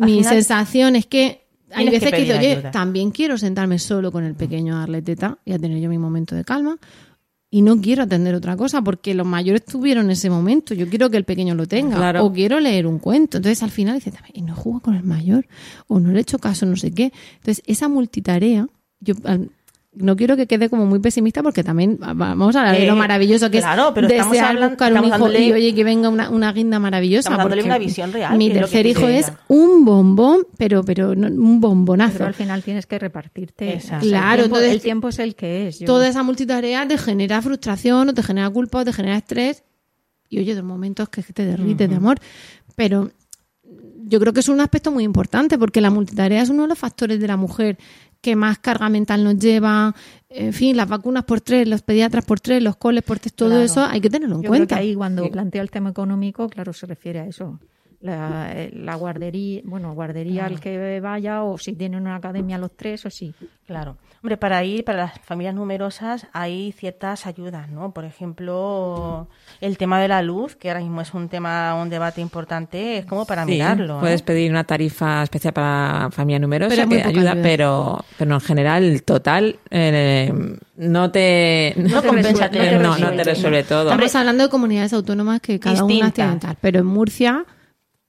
[0.01, 1.43] Al mi final- sensación es que
[1.73, 2.71] hay que veces que, dices, pedir oye, ayuda".
[2.71, 5.99] también quiero sentarme solo con el pequeño a darle teta y a tener yo mi
[5.99, 6.77] momento de calma.
[7.55, 10.75] Y no quiero atender otra cosa porque los mayores tuvieron ese momento.
[10.75, 11.95] Yo quiero que el pequeño lo tenga.
[11.95, 12.25] Claro.
[12.25, 13.37] O quiero leer un cuento.
[13.37, 15.47] Entonces al final dices, y no juego con el mayor.
[15.87, 17.13] O no le he hecho caso, no sé qué.
[17.37, 18.67] Entonces esa multitarea,
[18.99, 19.15] yo
[19.97, 22.87] no quiero que quede como muy pesimista porque también va- vamos a hablar de Eh,
[22.87, 25.75] lo maravilloso que claro, es pero estamos desear hablando- buscar un hijo dándole- y oye
[25.75, 27.21] que venga una, una guinda maravillosa.
[27.29, 29.39] Estamos dándole porque una visión real, Mi que es lo que tercer hijo es ella.
[29.49, 32.15] un bombón, pero, pero no- un bombonazo.
[32.15, 33.73] Pero al final tienes que repartirte.
[33.75, 34.07] Exacto.
[34.07, 35.79] Claro, el, tiempo, entonces- el tiempo es el que es.
[35.79, 39.63] Yo- Toda esa multitarea te genera frustración, o te genera culpa, o te genera estrés.
[40.29, 42.19] Y oye, de momentos que te derrites de amor.
[42.75, 43.11] Pero
[44.07, 46.79] yo creo que es un aspecto muy importante porque la multitarea es uno de los
[46.79, 47.79] factores de la mujer
[48.25, 49.95] que más carga mental nos lleva.
[50.29, 53.51] En fin, las vacunas por tres, los pediatras por tres, los coles por tres, todo
[53.51, 53.63] Claro.
[53.65, 54.75] eso hay que tenerlo en Yo creo cuenta.
[54.77, 57.61] que ahí cuando plantea el tema económico, claro, se refiere a eso.
[58.01, 62.77] La, eh, la guardería, bueno, guardería al que vaya o si tiene una academia los
[62.77, 63.33] tres o sí.
[63.67, 63.97] Claro.
[64.25, 67.93] Hombre, para ir, para las familias numerosas hay ciertas ayudas, ¿no?
[67.93, 69.29] Por ejemplo,
[69.61, 73.05] el tema de la luz, que ahora mismo es un tema, un debate importante, es
[73.05, 73.99] como para Sí, mirarlo.
[73.99, 74.01] ¿eh?
[74.01, 77.43] Puedes pedir una tarifa especial para familia numerosa Pero que poca ayuda, ayuda.
[77.43, 80.33] pero pero en general total eh,
[80.77, 83.91] no te No te compensa, resuelve- te no, te resuelve todo.
[83.91, 86.15] Estamos hablando de comunidades autónomas que cada una Distintas.
[86.15, 86.57] tiene tal.
[86.63, 87.45] Pero en Murcia,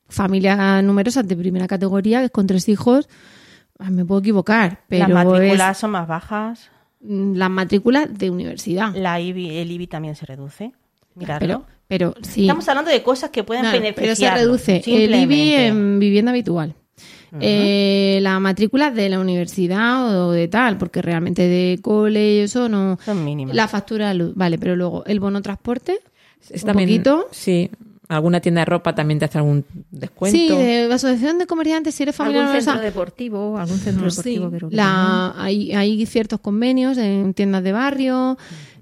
[0.07, 3.09] familias numerosas de primera categoría, que es con tres hijos,
[3.79, 6.69] me puedo equivocar, pero Las matrículas es son más bajas.
[7.01, 8.93] mm, las matrículas de universidad.
[8.95, 10.71] La IBI, el IBI también se reduce.
[11.15, 11.65] Mirarlo.
[11.87, 12.41] Pero, pero sí.
[12.41, 14.05] Estamos hablando de cosas que pueden No, beneficiar.
[14.05, 16.75] pero se reduce el IBI en vivienda habitual.
[17.41, 22.69] Eh, la matrícula de la universidad o de tal, porque realmente de cole y eso
[22.69, 22.97] no.
[23.03, 23.55] Son mínimas.
[23.55, 25.99] La factura de luz, vale, pero luego el bono transporte,
[26.49, 27.27] Es un también- poquito.
[27.31, 27.69] Sí,
[28.07, 30.37] alguna tienda de ropa también te hace algún descuento.
[30.37, 34.69] Sí, de asociación de comerciantes, si eres familiar algún centro deportivo, algún centro Sí, deportivo
[34.69, 38.37] que la, hay, hay ciertos convenios en tiendas de barrio.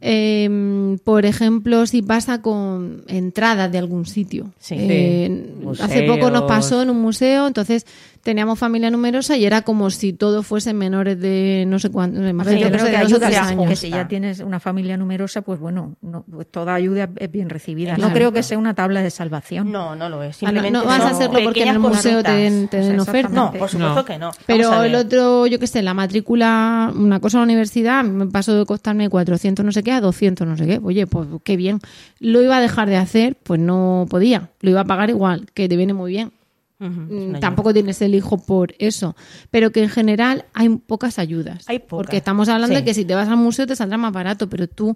[0.06, 4.52] Eh, por ejemplo, si pasa con entradas de algún sitio.
[4.60, 4.76] Sí.
[4.78, 5.82] Eh, Sí.
[5.82, 7.86] hace poco nos pasó en un museo, entonces
[8.22, 12.48] teníamos familia numerosa y era como si todos fuesen menores de no sé cuánto, más
[12.48, 13.80] Sí, yo creo que ayuda, tres que años.
[13.80, 17.96] si ya tienes una familia numerosa, pues bueno, no, pues toda ayuda es bien recibida.
[17.96, 18.10] Claro.
[18.10, 19.72] No creo que sea una tabla de salvación.
[19.72, 20.38] No, no lo es.
[20.44, 22.70] Ah, no, vas a hacerlo porque en el museo te den, consultas.
[22.70, 23.30] te den O sea, oferta.
[23.34, 24.06] No, por supuesto No.
[24.06, 24.28] que no.
[24.30, 28.04] A Pero el otro, yo qué sé, la matrícula, una cosa en la universidad, a
[28.04, 30.80] me pasó de costarme 400 no sé qué a 200 no sé qué.
[30.84, 31.80] Oye, pues qué bien.
[32.20, 34.50] Lo iba a dejar de hacer, pues no podía.
[34.62, 36.32] Lo iba a pagar igual, que te viene muy bien.
[36.80, 37.40] Mm, ayuda.
[37.40, 39.16] Tampoco tienes el hijo por eso.
[39.52, 41.64] Pero que en general hay pocas ayudas.
[41.68, 42.82] Hay pocas, Porque estamos hablando sí.
[42.82, 44.96] de que si te vas al museo te saldrá más barato, pero tú...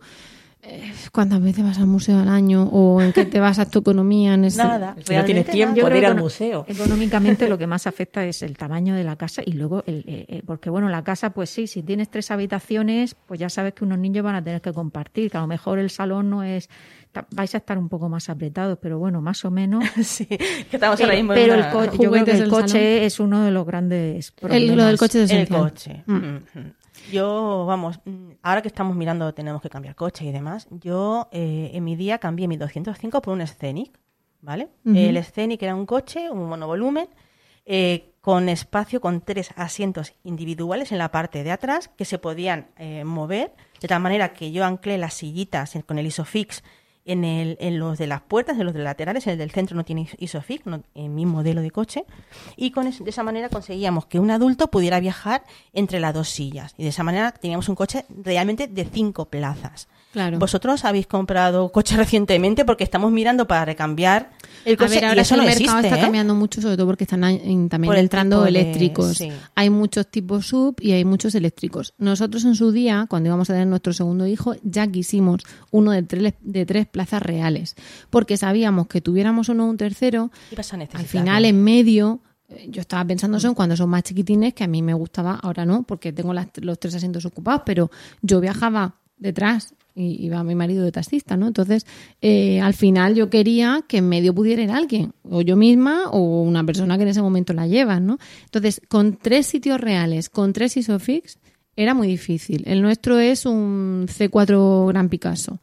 [0.63, 2.63] eh, ¿Cuántas veces vas al museo al año?
[2.63, 4.33] ¿O en qué te vas a tu economía?
[4.33, 4.57] En ese...
[4.57, 4.95] Nada.
[5.05, 5.89] Si no tienes tiempo nada.
[5.91, 6.65] De ir al museo.
[6.67, 10.25] Económicamente lo que más afecta es el tamaño de la casa y luego el, eh,
[10.27, 13.83] eh, porque bueno la casa pues sí si tienes tres habitaciones pues ya sabes que
[13.85, 16.69] unos niños van a tener que compartir que a lo mejor el salón no es
[17.31, 20.37] vais a estar un poco más apretados pero bueno más o menos Sí, que
[20.71, 22.83] estamos ahora pero, mismo en pero el co- yo creo que el coche salón.
[23.05, 26.03] es uno de los grandes El- problemas lo del coche es el coche.
[26.05, 26.15] Mm.
[26.15, 26.59] Ujú.
[27.11, 30.67] Yo, vamos, mm, ahora que estamos mirando, tenemos que cambiar coche y demás.
[30.71, 33.97] Yo eh, en mi día cambié mi 205 por un Scenic,
[34.41, 34.69] ¿vale?
[34.85, 37.07] El Scenic era un coche, un monovolumen,
[37.65, 42.67] eh, con espacio, con tres asientos individuales en la parte de atrás que se podían
[42.77, 46.63] eh, mover, de tal manera que yo anclé las sillitas con el Isofix
[47.07, 49.83] en, el, en los de las puertas, en los de laterales, el del centro no
[49.83, 52.05] tiene Isofix, no- en mi modelo de coche,
[52.55, 55.43] y con de esa manera conseguíamos que un adulto pudiera viajar
[55.73, 59.87] entre las dos sillas, y de esa manera teníamos un coche realmente de cinco plazas.
[60.13, 60.39] Claro.
[60.39, 62.65] ¿Vosotros habéis comprado coche recientemente?
[62.65, 64.31] Porque estamos mirando para recambiar
[64.65, 66.01] el A coche y ahora eso que no el mercado existe, está ¿eh?
[66.01, 69.17] cambiando mucho, sobre todo porque están en- también Por el entrando de- eléctricos.
[69.17, 69.29] sí.
[69.53, 71.93] Hay muchos tipos sub y hay muchos eléctricos.
[71.97, 75.41] Nosotros en su día, cuando íbamos a tener nuestro segundo hijo, ya quisimos
[75.71, 77.75] uno de tres, de tres plazas reales,
[78.09, 80.31] porque sabíamos que tuviéramos uno un tercero,
[80.93, 82.21] al final en medio...
[82.49, 85.35] eh, Yo estaba pensando eso en cuando son más chiquitines, que a mí me gustaba,
[85.43, 87.91] ahora no, porque tengo las- los tres asientos ocupados, pero
[88.21, 91.47] yo viajaba detrás y iba mi marido de taxista, ¿no?
[91.47, 91.85] Entonces,
[92.21, 96.41] eh, al final yo quería que en medio pudiera ir alguien, o yo misma o
[96.43, 98.19] una persona que en ese momento la lleva, ¿no?
[98.45, 101.39] Entonces, con tres sitios reales, con tres Isofix,
[101.75, 102.63] era muy difícil.
[102.67, 105.59] El nuestro es un C4 Gran Picasso.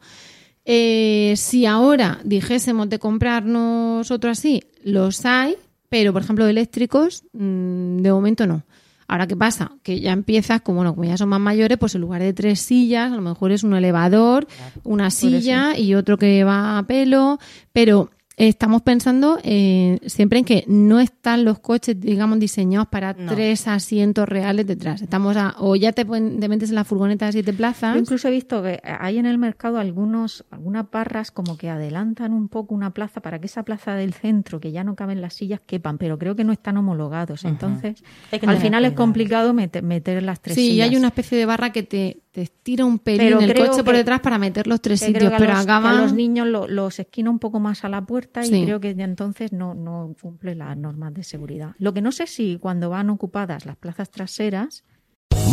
[0.65, 5.55] Eh, si ahora dijésemos de comprarnos otro así, los hay,
[5.89, 8.64] pero por ejemplo eléctricos, mm, de momento no.
[9.07, 9.71] Ahora, ¿qué pasa?
[9.83, 12.59] Que ya empiezas, como, bueno, como ya son más mayores, pues en lugar de tres
[12.59, 14.47] sillas, a lo mejor es un elevador,
[14.83, 17.39] una silla y otro que va a pelo,
[17.71, 23.31] pero estamos pensando eh, siempre en que no están los coches, digamos, diseñados para No.
[23.33, 25.01] tres asientos reales detrás.
[25.01, 27.93] Estamos a, o ya te, pon- te metes en la furgoneta de siete plazas.
[27.95, 32.33] Yo incluso he visto que hay en el mercado algunos, algunas barras como que adelantan
[32.33, 35.33] un poco una plaza para que esa plaza del centro, que ya no caben las
[35.35, 37.45] sillas, quepan, pero creo que no están homologados.
[37.45, 38.03] Entonces,
[38.45, 40.89] al final es complicado meter, meter las tres Sí, y sillas.
[40.89, 43.95] hay una especie de barra que te, te estira un pelín Pero el coche por
[43.95, 47.39] detrás para meter los tres sitios, pero los, a los niños lo- los esquina un
[47.39, 48.53] poco más a la puerta Sí.
[48.57, 51.75] y creo que entonces no, no cumple las normas de seguridad.
[51.79, 54.83] Lo que no sé si cuando van ocupadas las plazas traseras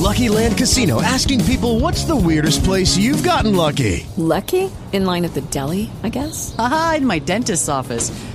[0.03, 4.05] Lucky Land Casino asking people what's the weirdest place you've gotten lucky?
[4.17, 4.69] Lucky?
[4.93, 6.53] In line at the deli, I guess?
[6.59, 8.11] Aha, in my dentist's office.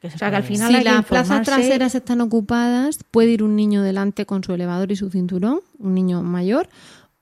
[0.00, 3.42] Que se o sea, que al final si las plazas traseras están ocupadas, puede ir
[3.42, 6.68] un niño delante con su elevador y su cinturón, un niño mayor,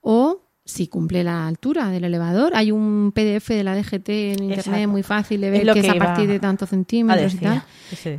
[0.01, 2.51] o si cumple la altura del elevador.
[2.53, 4.87] Hay un PDF de la DGT en internet Exacto.
[4.89, 7.63] muy fácil de Es ver lo que es a partir de tantos centímetros y tal.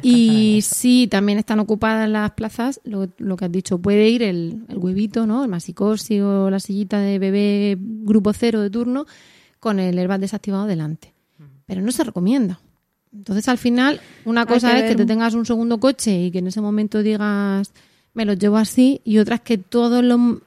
[0.03, 4.65] Y si también están ocupadas las plazas, lo, lo que has dicho, puede ir el,
[4.69, 5.45] el huevito, ¿no?
[5.45, 9.07] El masicosi o la sillita de bebé grupo cero de turno
[9.61, 11.15] con el airbag desactivado delante.
[11.67, 12.61] Pero no se recomienda.
[13.13, 16.25] Entonces, al final, una Hay cosa que es ver que te tengas un segundo coche
[16.25, 17.73] y que en ese momento digas,
[18.15, 20.39] me los llevo así, y otra es que todos los,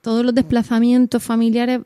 [0.00, 1.80] todos los desplazamientos familiares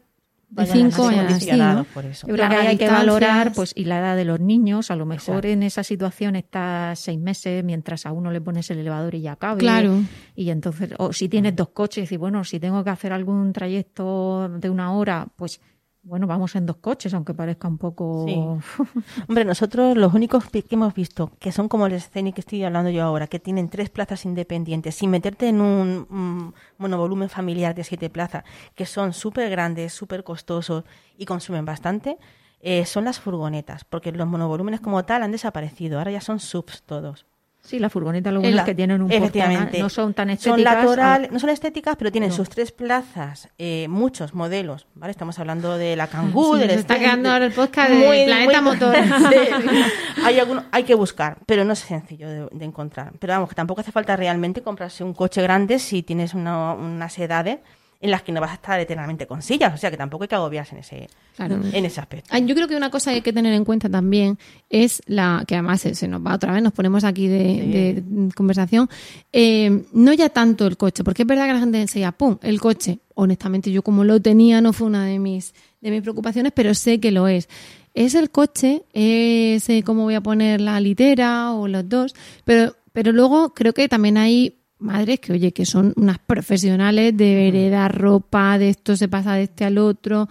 [0.50, 1.28] de cinco así vayan así, ¿no?
[1.28, 2.26] condicionados por eso.
[2.26, 4.90] Yo creo que Largas hay que valorar pues y la edad de los niños.
[4.90, 5.48] A lo mejor Exacto.
[5.48, 9.36] en esa situación está seis meses mientras a uno le pones el elevador y ya
[9.36, 9.60] cabe.
[9.60, 10.02] Claro.
[10.34, 14.48] Y entonces, o si tienes dos coches y bueno, si tengo que hacer algún trayecto
[14.48, 15.60] de una hora, pues
[16.02, 18.24] bueno, vamos en dos coches, aunque parezca un poco.
[19.28, 22.90] Hombre, nosotros los únicos que hemos visto, que son como el Scenic que estoy hablando
[22.90, 28.08] yo ahora, que tienen tres plazas independientes, sin meterte en un monovolumen familiar de siete
[28.08, 28.44] plazas,
[28.74, 30.84] que son súper grandes, súper costosos
[31.18, 32.18] y consumen bastante,
[32.60, 36.82] eh, son las furgonetas, porque los monovolúmenes como tal han desaparecido, ahora ya son subs
[36.82, 37.26] todos.
[37.70, 39.64] Sí, la furgoneta lo bueno La- es que tienen un efectivamente.
[39.64, 40.84] portal, no son tan Son estéticas.
[40.84, 42.36] lateral- ah, no son estéticas, pero tienen No.
[42.36, 45.12] sus tres plazas, eh, muchos modelos, ¿vale?
[45.12, 48.60] Estamos hablando de la Kangoo, Sí, del está quedando ahora el podcast de muy- Planeta
[48.60, 48.94] muy- Motor.
[49.30, 49.36] Sí.
[50.24, 53.12] hay, alguno- hay que buscar, pero no es sencillo de, de encontrar.
[53.20, 57.16] Pero vamos, que tampoco hace falta realmente comprarse un coche grande si tienes una- unas
[57.20, 57.60] edades
[58.02, 59.74] en las que no vas a estar eternamente con sillas.
[59.74, 61.60] O sea, que tampoco hay que agobiarse en ese, Claro.
[61.72, 62.34] en ese aspecto.
[62.38, 64.38] Yo creo que una cosa que hay que tener en cuenta también
[64.70, 68.34] es la que además se, se nos va otra vez, nos ponemos aquí de, de
[68.34, 68.88] conversación,
[69.32, 72.58] eh, no ya tanto el coche, porque es verdad que la gente enseña, ¡pum!, el
[72.60, 73.00] coche.
[73.14, 77.00] Honestamente, yo como lo tenía no fue una de mis, de mis preocupaciones, pero sé
[77.00, 77.48] que lo es.
[77.92, 82.76] Es el coche, es eh, cómo voy a poner la litera o los dos, pero,
[82.92, 87.96] pero luego creo que también hay madres que, oye, que son unas profesionales de heredar
[87.96, 90.28] ropa, de esto se pasa de este al otro.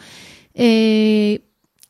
[0.53, 1.41] Eh,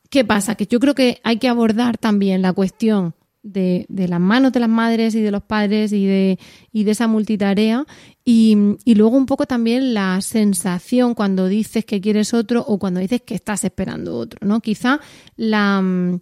[0.08, 0.54] ¿Qué pasa?
[0.54, 4.60] Que yo creo que hay que abordar también la cuestión de, de las manos de
[4.60, 6.38] las madres y de los padres y de,
[6.72, 7.86] y de esa multitarea
[8.24, 13.00] y, y luego un poco también la sensación cuando dices que quieres otro o cuando
[13.00, 14.60] dices que estás esperando otro, ¿no?
[14.60, 15.00] Quizá
[15.36, 16.20] la mm,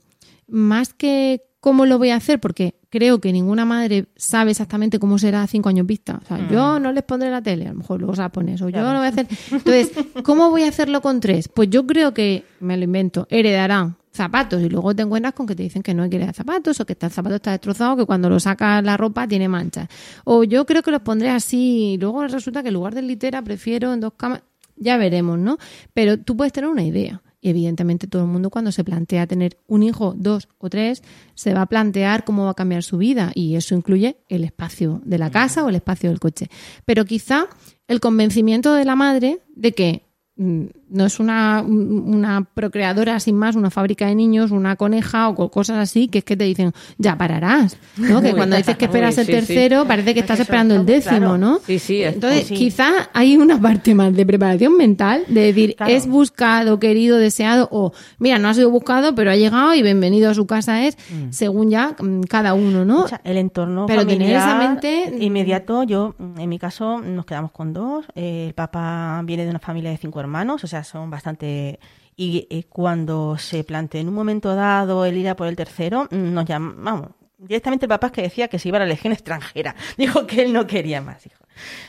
[0.48, 5.18] más que cómo lo voy a hacer, porque creo que ninguna madre sabe exactamente cómo
[5.18, 6.20] será a cinco años vista.
[6.22, 6.50] O sea, Mm.
[6.50, 8.80] yo no les pondré la tele, a lo mejor luego se la pones, o yo
[8.80, 9.26] no voy a hacer.
[9.50, 9.90] Entonces,
[10.22, 11.48] ¿cómo voy a hacerlo con tres?
[11.48, 15.54] Pues yo creo que, me lo invento, heredarán zapatos y luego te encuentras con que
[15.54, 18.04] te dicen que no hay que heredar zapatos o que el zapato está destrozado, que
[18.06, 19.88] cuando lo sacas la ropa tiene manchas.
[20.24, 23.42] O yo creo que los pondré así y luego resulta que en lugar de litera
[23.42, 24.42] prefiero en dos camas.
[24.76, 25.58] Ya veremos, ¿no?
[25.92, 27.20] Pero tú puedes tener una idea.
[27.40, 31.02] Y evidentemente todo el mundo cuando se plantea tener un hijo, dos o tres,
[31.34, 35.00] se va a plantear cómo va a cambiar su vida y eso incluye el espacio
[35.04, 36.50] de la casa o el espacio del coche.
[36.84, 37.46] Pero quizá
[37.86, 40.07] el convencimiento de la madre de que
[40.38, 45.50] no es una, una procreadora sin más, una fábrica de niños, una coneja o co-
[45.50, 47.76] cosas así, que es que te dicen, ya pararás.
[47.96, 48.22] ¿no?
[48.22, 49.32] Que cuando dices que esperas uy, el sí.
[49.32, 51.58] tercero, parece que estás esperando el décimo, ¿no?
[51.66, 52.02] Sí, sí.
[52.02, 52.54] es- Entonces, Sí.
[52.54, 55.92] quizá hay una parte más de preparación mental, de decir, Claro.
[55.92, 60.30] es buscado, querido, deseado, o mira, no ha sido buscado, pero ha llegado y bienvenido
[60.30, 60.96] a su casa es,
[61.30, 63.02] según ya mm, cada uno, ¿no?
[63.02, 67.00] O sea, el entorno Pero tener familiar esa mente- inmediato, yo, mm, en mi caso,
[67.00, 68.06] nos quedamos con dos.
[68.14, 70.27] Eh, el papá viene de una familia de cinco hermanos,
[70.64, 71.78] o sea, son bastante...
[72.16, 76.08] Y eh, cuando se planteó en un momento dado el ir a por el tercero,
[76.10, 78.86] mm, nos llam- vamos, directamente el papá es que decía que se iba a la
[78.86, 79.76] legión extranjera.
[79.96, 81.44] Dijo que él no quería más, hijo.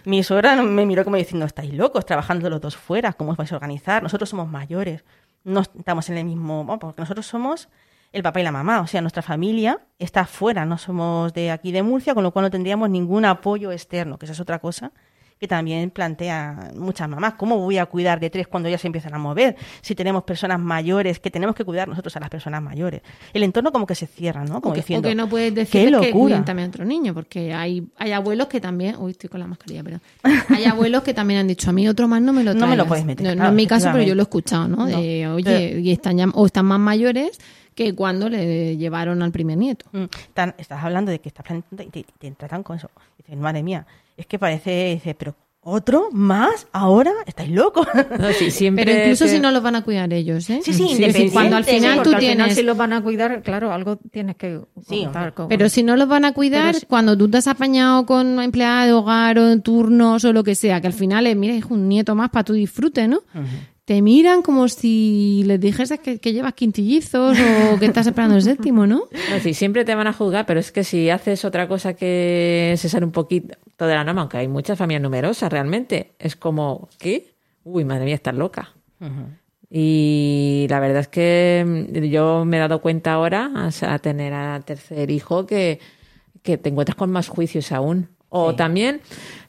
[0.05, 3.51] Mi suegra me miró como diciendo, estáis locos, trabajando los dos fuera, ¿cómo os vais
[3.51, 4.03] a organizar?
[4.03, 5.03] Nosotros somos mayores,
[5.43, 6.77] no estamos en el mismo...
[6.79, 7.67] porque nosotros somos
[8.11, 11.71] el papá y la mamá, o sea, nuestra familia está fuera, no somos de aquí
[11.71, 14.91] de Murcia, con lo cual no tendríamos ningún apoyo externo, que esa es otra cosa
[15.39, 17.35] que también plantea muchas mamás.
[17.35, 19.55] ¿Cómo voy a cuidar de tres cuando ya se empiezan a mover?
[19.81, 23.01] Si tenemos personas mayores, que tenemos que cuidar nosotros a las personas mayores.
[23.33, 24.59] El entorno como que se cierra, ¿no?
[24.61, 27.13] Como o, que, diciendo, o que no puedes decir que cuiden también a otro niño,
[27.13, 28.97] porque hay, hay abuelos que también...
[28.97, 29.99] Uy, estoy con la mascarilla, pero...
[30.49, 32.61] Hay abuelos que también han dicho, a mí otro más no me lo traigas.
[32.61, 33.25] No me lo puedes meter.
[33.25, 34.85] No, claro, no en mi caso, pero yo lo he escuchado, ¿no?
[34.85, 37.39] De, No, oye, pero- y están ya, o están más mayores
[37.75, 39.85] que cuando le llevaron al primer nieto.
[39.93, 40.05] Mm,
[40.57, 42.89] estás hablando de que estás planteando y te, te tratan con eso.
[43.17, 43.85] Dices, madre mía,
[44.19, 47.11] es que parece, dices, pero ¿otro más ahora?
[47.25, 47.87] ¿Estáis locos?
[48.19, 50.61] No, sí, siempre Pero incluso si no los van a cuidar ellos, ¿eh?
[50.63, 52.55] Sí, sí, sí, independiente, cuando al sí, final tú al final tienes...
[52.55, 55.95] si los van a cuidar, claro, algo tienes que Sí, contar con- Pero si no
[55.95, 59.37] los van a cuidar, Pero cuando tú te has apañado con una empleada de hogar
[59.39, 62.15] o en turnos o lo que sea, que al final es, mira, hijo, un nieto
[62.15, 63.21] más para tu disfrute, ¿no?
[63.89, 67.35] Te miran como si les dijeses que, que llevas quintillizos
[67.73, 69.05] o que estás esperando el séptimo, ¿no?
[69.31, 72.75] No, sí, siempre te van a juzgar, pero es que si haces otra cosa que
[72.77, 76.87] se sale un poquito de la norma, aunque hay muchas familias numerosas realmente, es como,
[76.99, 77.33] ¿qué?
[77.63, 78.75] Uy, madre mía, estás loca.
[79.71, 83.97] Y la verdad es que mm, yo me he dado cuenta ahora, o sea, a
[83.97, 85.79] tener al tercer hijo, que,
[86.43, 88.09] que te encuentras con más juicios aún.
[88.29, 89.01] O también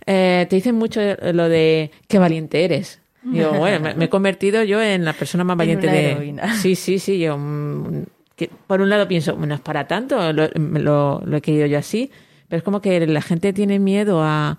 [0.07, 0.99] eh, te dicen mucho
[1.34, 2.99] lo de qué valiente eres.
[3.23, 6.12] Digo, bueno, me, me he convertido yo en la persona más En valiente de.
[6.12, 6.55] heroína.
[6.61, 7.18] Sí, sí, sí.
[7.18, 8.05] Yo, mm,
[8.37, 11.79] que por un lado pienso, no es para tanto, lo, lo, lo he querido yo
[11.79, 12.11] así,
[12.49, 14.59] pero es como que la gente tiene miedo a,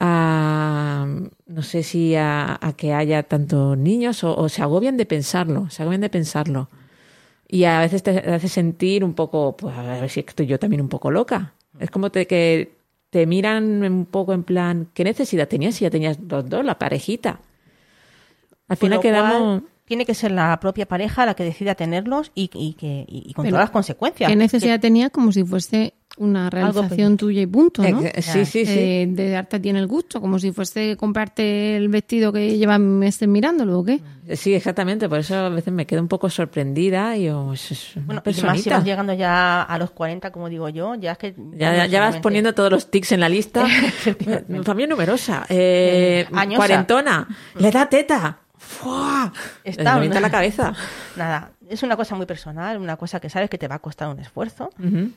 [0.00, 1.06] a
[1.46, 5.70] no sé si a, a que haya tantos niños o, o se agobian de pensarlo,
[5.70, 6.68] se agobian de pensarlo.
[7.48, 10.80] Y a veces te hace sentir un poco, pues a ver si estoy yo también
[10.80, 11.52] un poco loca.
[11.78, 12.72] Es como te, que
[13.10, 16.78] te miran un poco en plan, ¿qué necesidad tenías si ya tenías los dos, la
[16.78, 17.40] parejita?
[18.72, 19.62] Al final quedamos...
[19.84, 23.32] tiene que ser la propia pareja la que decida tenerlos y, y que, y, y
[23.34, 24.30] con Pero, todas las consecuencias.
[24.30, 28.02] ¿Qué necesidad tenías como si fuese una realización tuya y punto, ¿no?
[28.02, 28.78] Eh, sí, sí, sí.
[28.78, 32.58] Eh, de darte a ti en el gusto, como si fuese comprarte el vestido que
[32.58, 33.98] llevas meses mirándolo o qué.
[34.36, 35.08] Sí, exactamente.
[35.08, 38.60] Por eso a veces me quedo un poco sorprendida y yo, es, Bueno, y además
[38.60, 41.34] si vas llegando ya a los 40, como digo yo, ya es que...
[41.54, 43.66] Ya, ya- ya vas poniendo todos los tics en la lista.
[44.64, 45.46] Familia numerosa.
[45.48, 46.56] Eh, Eh, añosa.
[46.58, 47.28] cuarentona.
[47.58, 48.38] Le da teta.
[48.82, 49.32] ¡Fua!
[49.64, 50.74] Está Me una- la cabeza.
[51.16, 54.08] Nada, es una cosa muy personal, una cosa que sabes que te va a costar
[54.08, 54.70] un esfuerzo,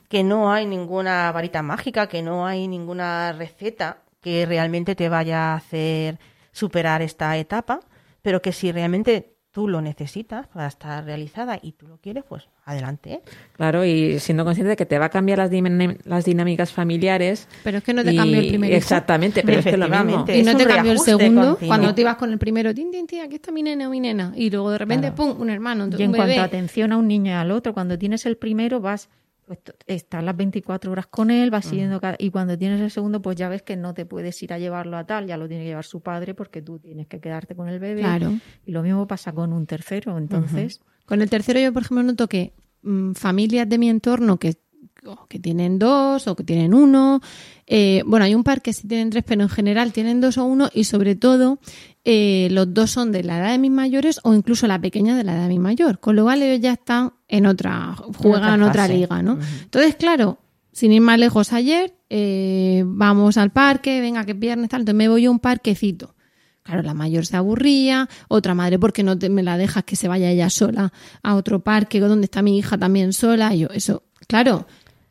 [0.08, 5.52] que no hay ninguna varita mágica, que no hay ninguna receta que realmente te vaya
[5.52, 6.18] a hacer
[6.52, 7.80] superar esta etapa,
[8.22, 12.46] pero que si realmente tú lo necesitas para estar realizada y tú lo quieres, pues
[12.66, 13.14] adelante.
[13.14, 13.22] ¿eh?
[13.54, 17.48] Claro, y siendo consciente de que te va a cambiar las, dinámicas familiares.
[17.64, 18.76] Pero es que no te y- cambió el primer hijo.
[18.76, 20.26] Exactamente, pero es que es lo mismo.
[20.28, 21.68] Y no te cambió el segundo continuo.
[21.68, 23.98] cuando te ibas con el primero, tin, tin, tin, aquí está mi nena o mi
[23.98, 24.34] nena.
[24.36, 25.34] Y luego de repente, Claro.
[25.34, 27.98] pum, un hermano, Y en cuanto a atención a un niño y al otro, cuando
[27.98, 29.08] tienes el primero vas,
[29.46, 33.22] pues, estás las 24 horas con él, vas siguiendo cada- y cuando tienes el segundo,
[33.22, 35.62] pues ya ves que no te puedes ir a llevarlo a tal, ya lo tiene
[35.62, 38.00] que llevar su padre porque tú tienes que quedarte con el bebé.
[38.00, 38.32] Claro.
[38.66, 40.80] Y lo mismo pasa con un tercero, entonces...
[41.06, 44.56] Con el tercero yo, por ejemplo, noto que mm, familias de mi entorno que,
[45.04, 47.20] o que tienen dos o que tienen uno,
[47.68, 50.44] eh, bueno, hay un par que sí tienen tres, pero en general tienen dos o
[50.44, 51.60] uno y sobre todo
[52.08, 55.24] eh, los dos son de la edad de mis mayores o incluso la pequeña de
[55.24, 58.62] la edad de mi mayor, con lo cual ellos ya están en otra, juegan en
[58.62, 59.36] otra liga, ¿no?
[59.64, 60.38] Entonces, claro,
[60.70, 65.08] sin ir más lejos ayer, eh, vamos al parque, venga, que viernes tal, entonces me
[65.08, 66.14] voy a un parquecito.
[66.62, 70.06] Claro, la mayor se aburría, otra madre, porque no te, me la dejas que se
[70.06, 70.92] vaya ella sola
[71.24, 73.52] a otro parque donde está mi hija también sola?
[73.52, 74.68] Y yo, eso, claro,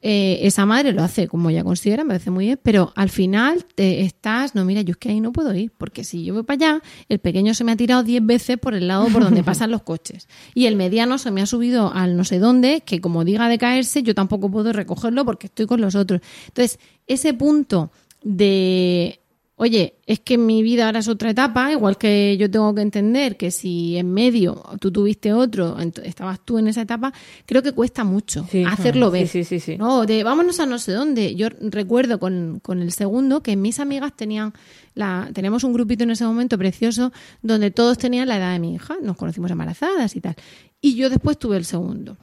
[0.07, 3.65] eh, esa madre lo hace como ella considera, me parece muy bien, pero al final
[3.73, 6.43] te estás, no, mira, yo es que ahí no puedo ir, porque si yo voy
[6.43, 9.43] para allá, el pequeño se me ha tirado 10 veces por el lado por donde
[9.43, 10.27] pasan los coches.
[10.53, 13.57] Y el mediano se me ha subido al no sé dónde, que como diga de
[13.57, 16.21] caerse, yo tampoco puedo recogerlo porque estoy con los otros.
[16.49, 16.77] Entonces,
[17.07, 17.89] ese punto
[18.21, 19.21] de
[19.57, 23.37] oye, es que mi vida ahora es otra etapa, igual que yo tengo que entender
[23.37, 27.13] que si en medio tú tuviste otro, estabas tú en esa etapa,
[27.45, 28.63] creo que cuesta mucho Sí.
[28.65, 29.27] hacerlo ver.
[29.27, 29.77] sí, sí, sí.
[29.77, 31.35] No, de vámonos a no sé dónde.
[31.35, 34.53] Yo recuerdo con, con el segundo que mis amigas tenían,
[34.93, 38.75] la, tenemos un grupito en ese momento precioso donde todos tenían la edad de mi
[38.75, 40.35] hija, nos conocimos embarazadas y tal.
[40.81, 42.17] Y yo después tuve el segundo.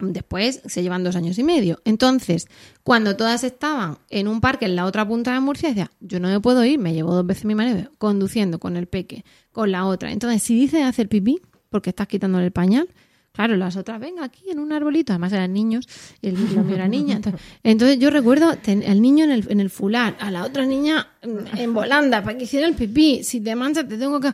[0.00, 1.80] Después se llevan dos años y medio.
[1.84, 2.48] Entonces,
[2.82, 6.28] cuando todas estaban en un parque en la otra punta de Murcia, decía, yo no
[6.28, 9.86] me puedo ir, me llevo dos veces mi marido conduciendo con el peque, con la
[9.86, 10.12] otra.
[10.12, 12.88] Entonces, si dice hacer pipí, porque estás quitándole el pañal,
[13.32, 15.86] Claro, las otras, venga, aquí en un arbolito, además eran niños,
[16.20, 17.20] el mío era niña.
[17.62, 21.72] Entonces, yo recuerdo el niño en el, en el fular, a la otra niña en
[21.72, 24.32] volanda para que hiciera el pipí, si te manchas te tengo que...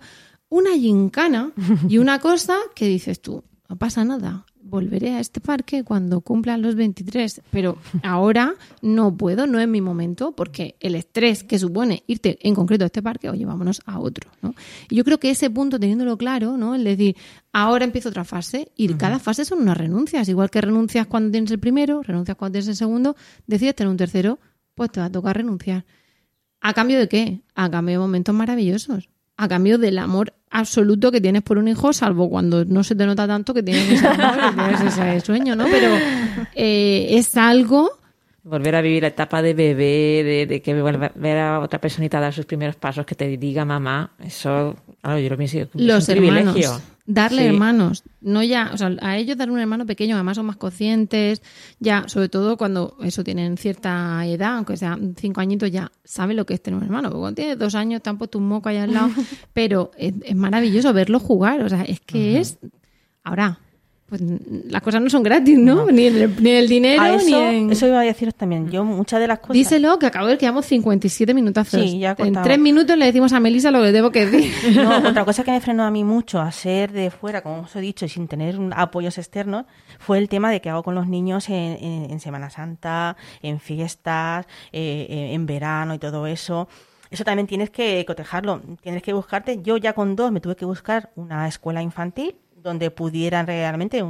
[0.48, 1.52] Una gincana
[1.88, 6.62] y una cosa que dices tú, no pasa nada, volveré a este parque cuando cumplan
[6.62, 12.02] los 23, pero ahora no puedo, no es mi momento, porque el estrés que supone
[12.06, 14.54] irte en concreto a este parque, oye, vámonos a otro, ¿no?
[14.90, 16.74] Y yo creo que ese punto, teniéndolo claro, ¿no?
[16.74, 17.16] El decir,
[17.52, 21.50] ahora empiezo otra fase, y cada fase son unas renuncias, igual que renuncias cuando tienes
[21.50, 24.38] el primero, renuncias cuando tienes el segundo, decides tener un tercero,
[24.74, 25.84] pues te va a tocar renunciar.
[26.60, 27.42] ¿A cambio de qué?
[27.54, 29.08] A cambio de momentos maravillosos.
[29.38, 33.04] A cambio del amor absoluto que tienes por un hijo, salvo cuando no se te
[33.04, 35.64] nota tanto que tienes ese amor, que tienes ese sueño, ¿no?
[35.70, 35.88] Pero
[36.54, 37.90] eh, es algo
[38.42, 42.20] Volver a vivir la etapa de bebé, de, de que vuelva- ver a otra personita
[42.20, 46.08] dar sus primeros pasos, que te diga mamá, eso, claro, yo lo pienso, es los
[46.08, 46.54] un hermanos.
[46.54, 46.80] privilegio.
[47.08, 47.48] Darle Sí.
[47.48, 51.40] hermanos, no ya, o sea, a ellos dar un hermano pequeño, además son más conscientes,
[51.78, 56.44] ya, sobre todo cuando eso tienen cierta edad, aunque sea cinco añitos, ya sabe lo
[56.46, 57.08] que es tener un hermano.
[57.08, 59.10] Porque cuando tienes dos años, te han puesto un moco ahí al lado,
[59.52, 62.58] pero es, es maravilloso verlo jugar, o sea, es que es.
[63.22, 63.60] Ahora,
[64.08, 64.22] pues
[64.68, 65.86] las cosas no son gratis, ¿no?
[65.90, 67.70] Ni, el, ni el dinero, A eso, ni en...
[67.72, 68.70] eso iba a deciros también.
[68.70, 69.54] Yo muchas de las cosas...
[69.54, 71.80] Díselo, que acabo de ver que llevamos 57 minutazos.
[71.80, 74.52] Sí, ya en tres minutos le decimos a Melissa lo que debo que decir.
[74.76, 77.74] No, otra cosa que me frenó a mí mucho a ser de fuera, como os
[77.74, 79.64] he dicho, y sin tener apoyos externos,
[79.98, 83.58] fue el tema de qué hago con los niños en, en- en Semana Santa, en
[83.58, 86.68] fiestas, eh, eh, en verano y todo eso.
[87.10, 88.60] Eso también tienes que cotejarlo.
[88.82, 89.60] Tienes que buscarte.
[89.62, 92.34] Yo ya con dos me tuve que buscar una escuela infantil
[92.66, 94.04] donde pudieran realmente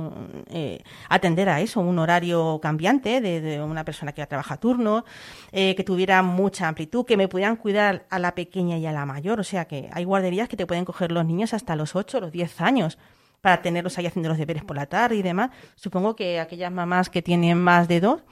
[0.49, 5.05] eh, atender a eso, un horario cambiante de, una persona que trabaja turno,
[5.53, 9.05] eh, que tuviera mucha amplitud, que me pudieran cuidar a la pequeña y a la
[9.05, 9.39] mayor.
[9.39, 12.21] O sea que hay guarderías que te pueden coger los niños hasta los 8 o
[12.23, 12.99] los 10 años
[13.43, 15.51] para tenerlos ahí haciendo los deberes por la tarde y demás.
[15.75, 18.23] Supongo que aquellas mamás que tienen más de dos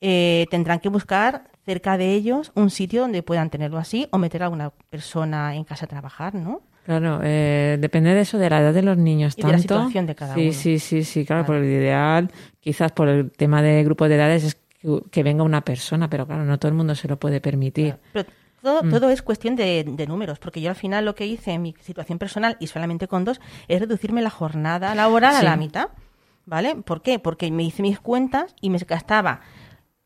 [0.00, 4.42] eh, tendrán que buscar cerca de ellos un sitio donde puedan tenerlo así o meter
[4.42, 6.62] a alguna persona en casa a trabajar, ¿no?
[6.84, 9.34] Claro, eh, depende de eso, de la edad de los niños.
[9.36, 9.74] Y de la tanto.
[9.76, 10.52] situación de cada sí, uno.
[10.52, 12.30] Sí, sí, sí, claro, por el ideal,
[12.60, 16.26] quizás por el tema de grupo de edades, es que, que venga una persona, pero
[16.26, 17.96] claro, no todo el mundo se lo puede permitir.
[18.12, 18.28] Pero
[18.62, 18.90] todo, Mm.
[18.90, 21.74] todo es cuestión de, de números, porque yo al final lo que hice en mi
[21.80, 25.88] situación personal y solamente con dos es reducirme la jornada laboral a la mitad.
[26.46, 26.76] ¿Vale?
[26.76, 27.18] ¿Por qué?
[27.18, 29.40] Porque me hice mis cuentas y me gastaba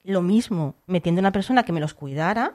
[0.05, 2.55] lo mismo metiendo una persona que me los cuidara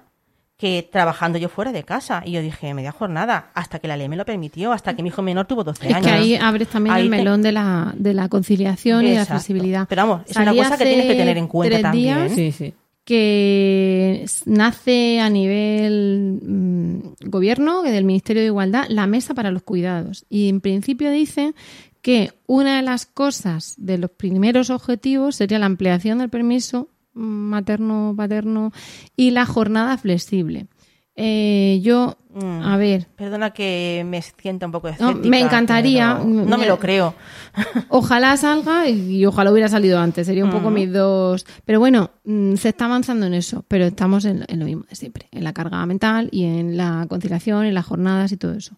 [0.57, 2.21] que trabajando yo fuera de casa.
[2.25, 5.09] Y yo dije, media jornada, hasta que la ley me lo permitió, hasta que mi
[5.09, 6.07] hijo menor tuvo 12 Es años.
[6.07, 9.15] que ahí abres también Ahí el te- melón de la, de la conciliación y de
[9.15, 9.39] la Exacto.
[9.41, 9.87] flexibilidad.
[9.89, 12.17] Pero vamos, es una cosa que tienes que tener en cuenta tres también.
[12.27, 12.73] días Sí, sí.
[13.03, 19.63] que nace a nivel mm, gobierno, que del Ministerio de Igualdad, la mesa para los
[19.63, 20.25] cuidados.
[20.29, 21.53] Y en principio dice
[22.01, 28.13] que una de las cosas de los primeros objetivos sería la ampliación del permiso materno,
[28.15, 28.71] paterno
[29.15, 30.67] y la jornada flexible.
[31.15, 35.29] Eh, yo, Mm, a ver, Perdona que me sienta un poco No, escéptica.
[35.29, 36.15] me encantaría.
[36.15, 37.13] No me lo creo.
[37.89, 40.25] Ojalá salga y ojalá hubiera salido antes.
[40.25, 40.73] Sería un poco Ujú.
[40.73, 41.45] mis dos.
[41.63, 43.63] Pero bueno, mm, se está avanzando en eso.
[43.67, 47.05] Pero estamos en, en lo mismo de siempre: en la carga mental y en la
[47.07, 48.75] conciliación, en las jornadas y todo eso.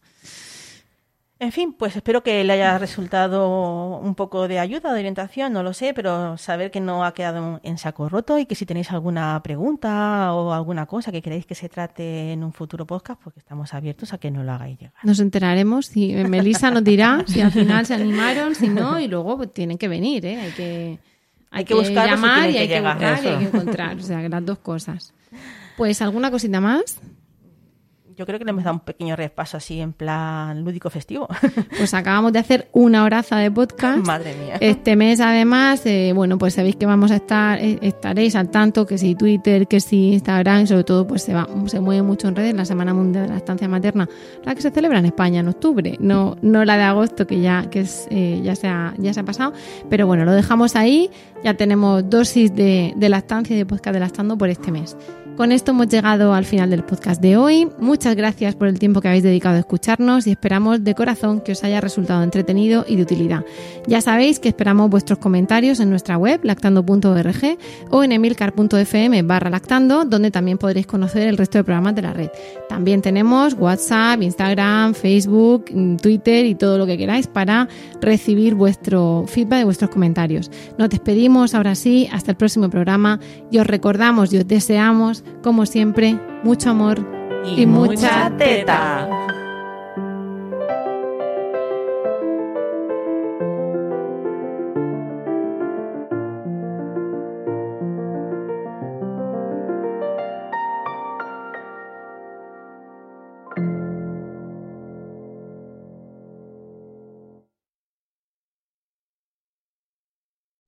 [1.37, 5.63] En fin, pues espero que le haya resultado un poco de ayuda, de orientación, no
[5.63, 8.89] lo sé, pero saber que no ha quedado en saco roto y que si tenéis
[8.91, 13.33] alguna pregunta o alguna cosa que queréis que se trate en un futuro podcast, pues
[13.33, 14.93] que estamos abiertos a que nos lo hagáis llegar.
[15.03, 19.35] Nos enteraremos si Melissa nos dirá si al final se animaron, si no, y luego
[19.35, 20.39] pues, tienen que venir, ¿eh?
[20.39, 20.99] Hay que,
[21.51, 22.95] hay que buscarlos y llamar y hay que llegar.
[22.95, 23.97] buscar y hay que encontrar.
[23.97, 25.13] O sea, las dos cosas.
[25.75, 27.01] Pues, ¿alguna cosita más?
[28.17, 31.27] Yo creo que le hemos dado un pequeño repaso así en plan lúdico festivo.
[31.77, 34.05] Pues acabamos de hacer una horaza de podcast.
[34.05, 34.55] Madre mía.
[34.59, 38.85] Este mes, además, eh, bueno, pues sabéis que vamos a estar, eh, estaréis al tanto,
[38.85, 42.35] que si Twitter, que si Instagram, sobre todo, pues se va, se mueve mucho en
[42.35, 44.07] redes, la Semana Mundial de la Estancia Materna,
[44.43, 47.69] la que se celebra en España en octubre, no, no la de agosto, que ya,
[47.69, 49.53] que es, eh, ya, se ha, ya se ha pasado,
[49.89, 51.09] pero bueno, lo dejamos ahí,
[51.43, 54.95] ya tenemos dosis de, de lactancia y de podcast de lactando por este mes.
[55.37, 57.67] Con esto hemos llegado al final del podcast de hoy.
[57.77, 61.51] Muchas gracias por el tiempo que habéis dedicado a escucharnos y esperamos de corazón que
[61.51, 63.43] os haya resultado entretenido y de utilidad.
[63.85, 67.57] Ya sabéis que esperamos vuestros comentarios en nuestra web lactando.org
[67.91, 72.13] o en emilcar.fm barra lactando, donde también podréis conocer el resto de programas de la
[72.13, 72.29] red.
[72.69, 77.67] También tenemos WhatsApp, Instagram, Facebook, mm, Twitter y todo lo que queráis para
[77.99, 80.49] recibir vuestro feedback y vuestros comentarios.
[80.77, 83.19] Nos despedimos ahora sí, hasta el próximo programa
[83.51, 86.99] y os recordamos y os deseamos, como siempre, mucho amor
[87.45, 89.07] y, mucha teta.